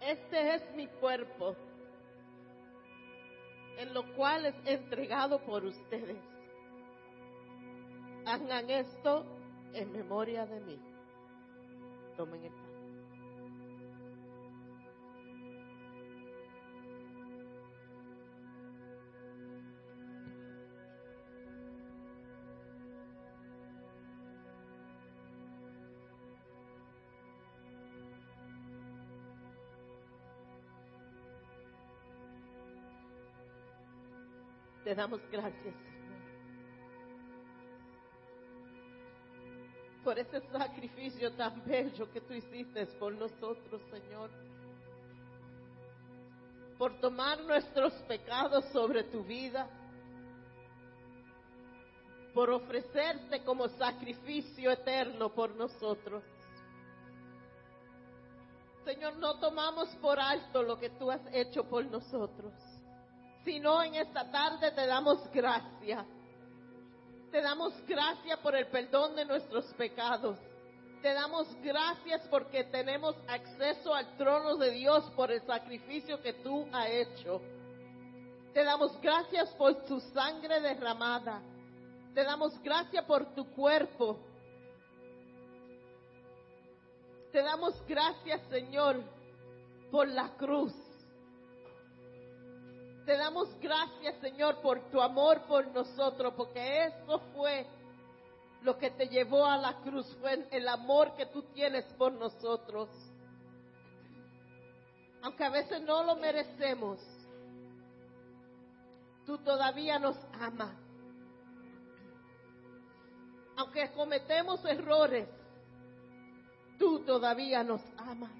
[0.00, 1.56] este es mi cuerpo,
[3.78, 6.33] en lo cual es entregado por ustedes.
[8.26, 9.26] Hagan esto
[9.74, 10.78] en memoria de mí.
[12.16, 12.64] Tomen el pan.
[34.84, 35.74] Te damos gracias,
[40.04, 44.30] por ese sacrificio tan bello que tú hiciste por nosotros, Señor.
[46.78, 49.66] Por tomar nuestros pecados sobre tu vida.
[52.34, 56.22] Por ofrecerte como sacrificio eterno por nosotros.
[58.84, 62.52] Señor, no tomamos por alto lo que tú has hecho por nosotros
[63.44, 66.06] sino en esta tarde te damos gracias.
[67.34, 70.38] Te damos gracias por el perdón de nuestros pecados.
[71.02, 76.64] Te damos gracias porque tenemos acceso al trono de Dios por el sacrificio que tú
[76.72, 77.40] has hecho.
[78.52, 81.42] Te damos gracias por tu sangre derramada.
[82.14, 84.16] Te damos gracias por tu cuerpo.
[87.32, 89.02] Te damos gracias, Señor,
[89.90, 90.72] por la cruz.
[93.04, 97.66] Te damos gracias, Señor, por tu amor por nosotros, porque eso fue
[98.62, 102.88] lo que te llevó a la cruz, fue el amor que tú tienes por nosotros.
[105.20, 106.98] Aunque a veces no lo merecemos,
[109.26, 110.74] tú todavía nos amas.
[113.56, 115.28] Aunque cometemos errores,
[116.78, 118.32] tú todavía nos amas.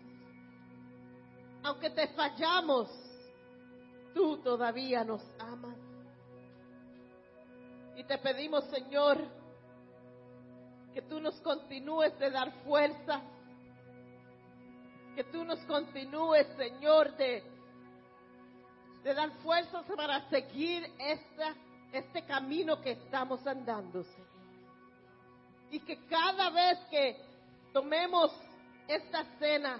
[1.62, 3.04] Aunque te fallamos,
[4.15, 5.77] tú todavía nos amas.
[7.97, 9.19] Y te pedimos, Señor,
[10.93, 13.21] que tú nos continúes de dar fuerza,
[15.15, 17.43] que tú nos continúes, Señor, de,
[19.03, 21.55] dar fuerzas para seguir esta,
[21.93, 24.29] este camino que estamos andando, Señor.
[25.71, 27.21] Y que cada vez que
[27.73, 28.32] tomemos
[28.86, 29.78] esta cena,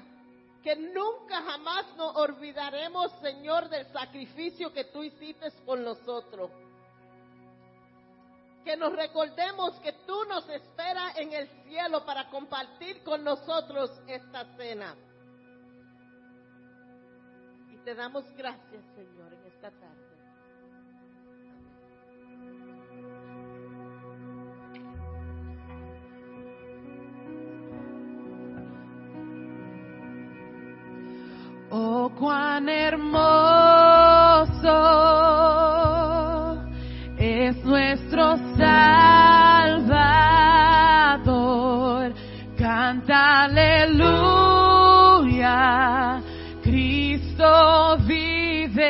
[0.65, 6.51] que nunca jamás nos olvidaremos, Señor, del sacrificio que tú hiciste por nosotros.
[8.65, 14.47] Que nos recordemos que tú nos esperas en el cielo para compartir con nosotros esta
[14.57, 14.97] cena.
[17.71, 20.04] Y te damos gracias, Señor, en esta tarde.
[32.25, 33.21] Cuán hermoso
[37.19, 39.85] es nuestro Salvador.
[42.57, 44.23] Canta aleluya,
[46.63, 48.89] Cristo vive.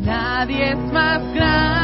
[0.00, 1.75] Nadie es más grande,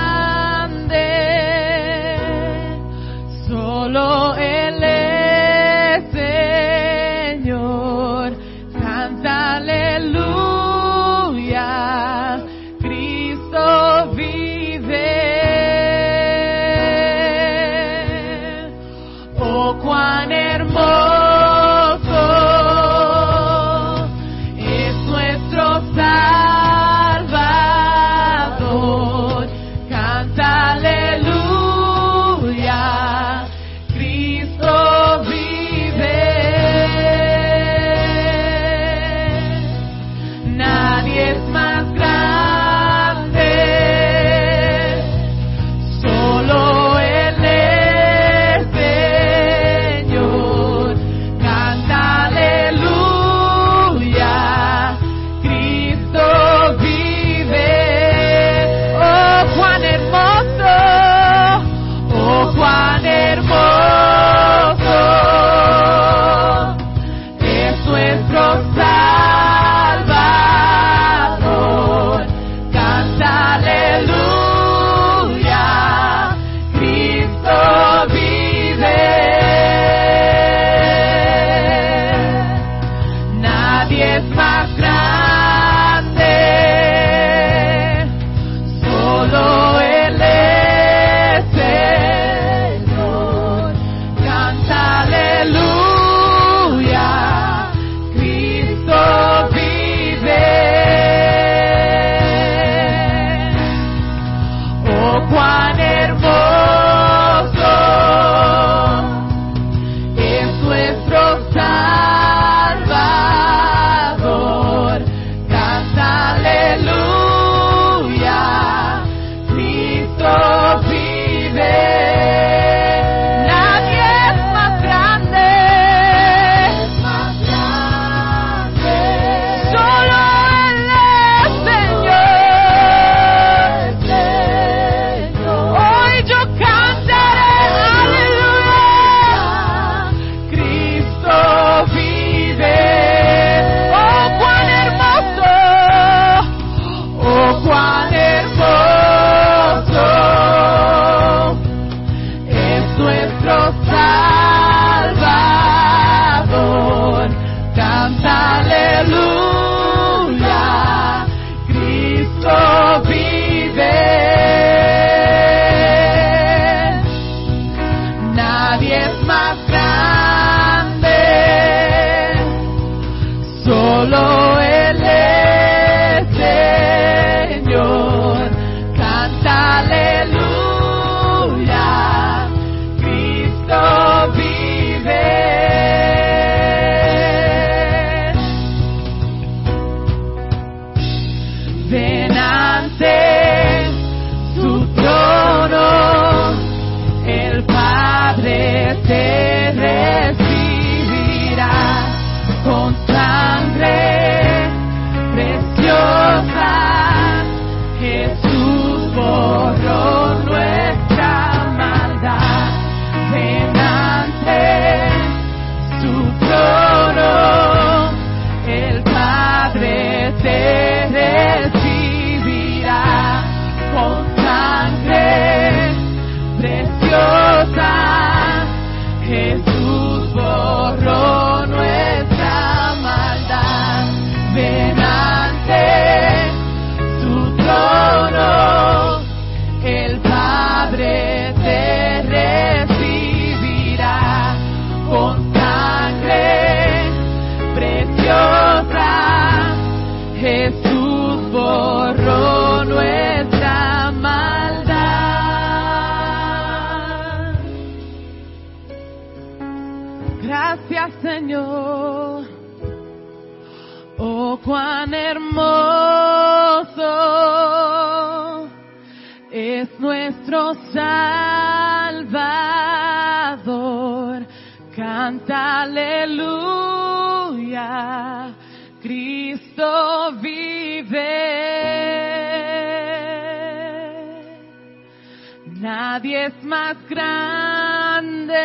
[285.80, 288.56] Nadie es más grande,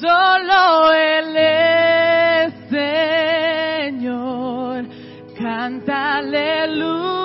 [0.00, 2.54] solo Él es
[3.90, 4.84] Señor.
[5.38, 7.20] Canta aleluya,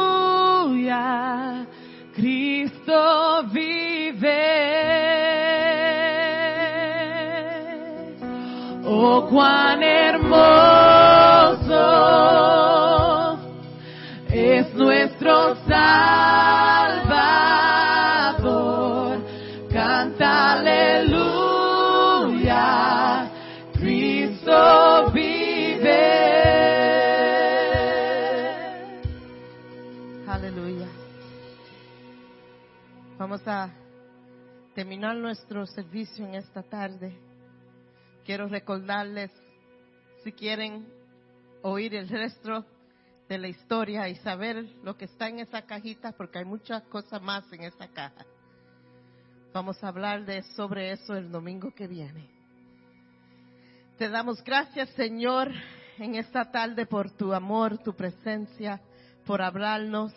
[2.14, 4.52] Cristo vive.
[8.84, 10.52] Oh, cuán hermoso
[15.02, 16.92] nuestro Salvador.
[19.72, 21.32] Canta aleluya,
[23.74, 26.08] Cristo vive.
[30.28, 30.88] Aleluya.
[33.18, 33.72] Vamos a
[34.76, 37.18] terminar nuestro servicio en esta tarde.
[38.24, 39.32] Quiero recordarles,
[40.24, 40.86] si quieren
[41.64, 42.64] oír el resto
[43.32, 47.22] de la historia y saber lo que está en esa cajita, porque hay muchas cosas
[47.22, 48.26] más en esa caja.
[49.54, 52.30] Vamos a hablar de sobre eso el domingo que viene.
[53.98, 55.50] Te damos gracias, Señor,
[55.98, 58.82] en esta tarde por tu amor, tu presencia,
[59.26, 60.12] por hablarnos.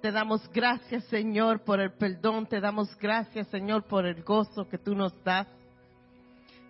[0.00, 2.46] Te damos gracias, Señor, por el perdón.
[2.46, 5.48] Te damos gracias, Señor, por el gozo que tú nos das.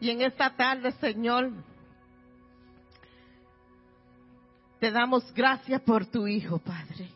[0.00, 1.52] Y en esta tarde, Señor,
[4.82, 7.08] te damos gracias por tu Hijo, Padre.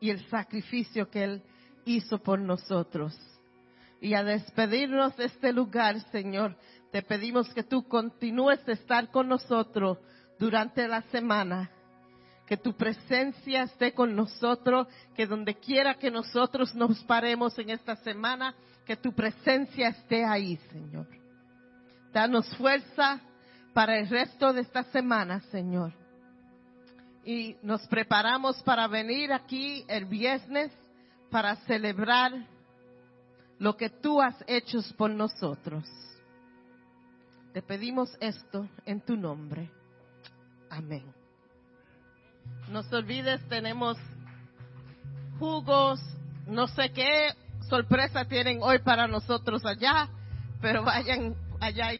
[0.00, 1.42] Y el sacrificio que Él
[1.84, 3.16] hizo por nosotros.
[4.00, 6.56] Y a despedirnos de este lugar, Señor,
[6.90, 9.98] te pedimos que tú continúes de estar con nosotros
[10.40, 11.70] durante la semana.
[12.48, 17.94] Que tu presencia esté con nosotros, que donde quiera que nosotros nos paremos en esta
[17.94, 21.06] semana, que tu presencia esté ahí, Señor.
[22.12, 23.20] Danos fuerza
[23.72, 25.92] para el resto de esta semana, Señor.
[27.24, 30.72] Y nos preparamos para venir aquí el viernes
[31.30, 32.32] para celebrar
[33.58, 35.84] lo que tú has hecho por nosotros.
[37.52, 39.70] Te pedimos esto en tu nombre.
[40.70, 41.04] Amén.
[42.68, 43.98] No se olvides, tenemos
[45.38, 46.00] jugos,
[46.46, 47.32] no sé qué
[47.68, 50.08] sorpresa tienen hoy para nosotros allá,
[50.60, 51.92] pero vayan allá.
[51.94, 51.98] y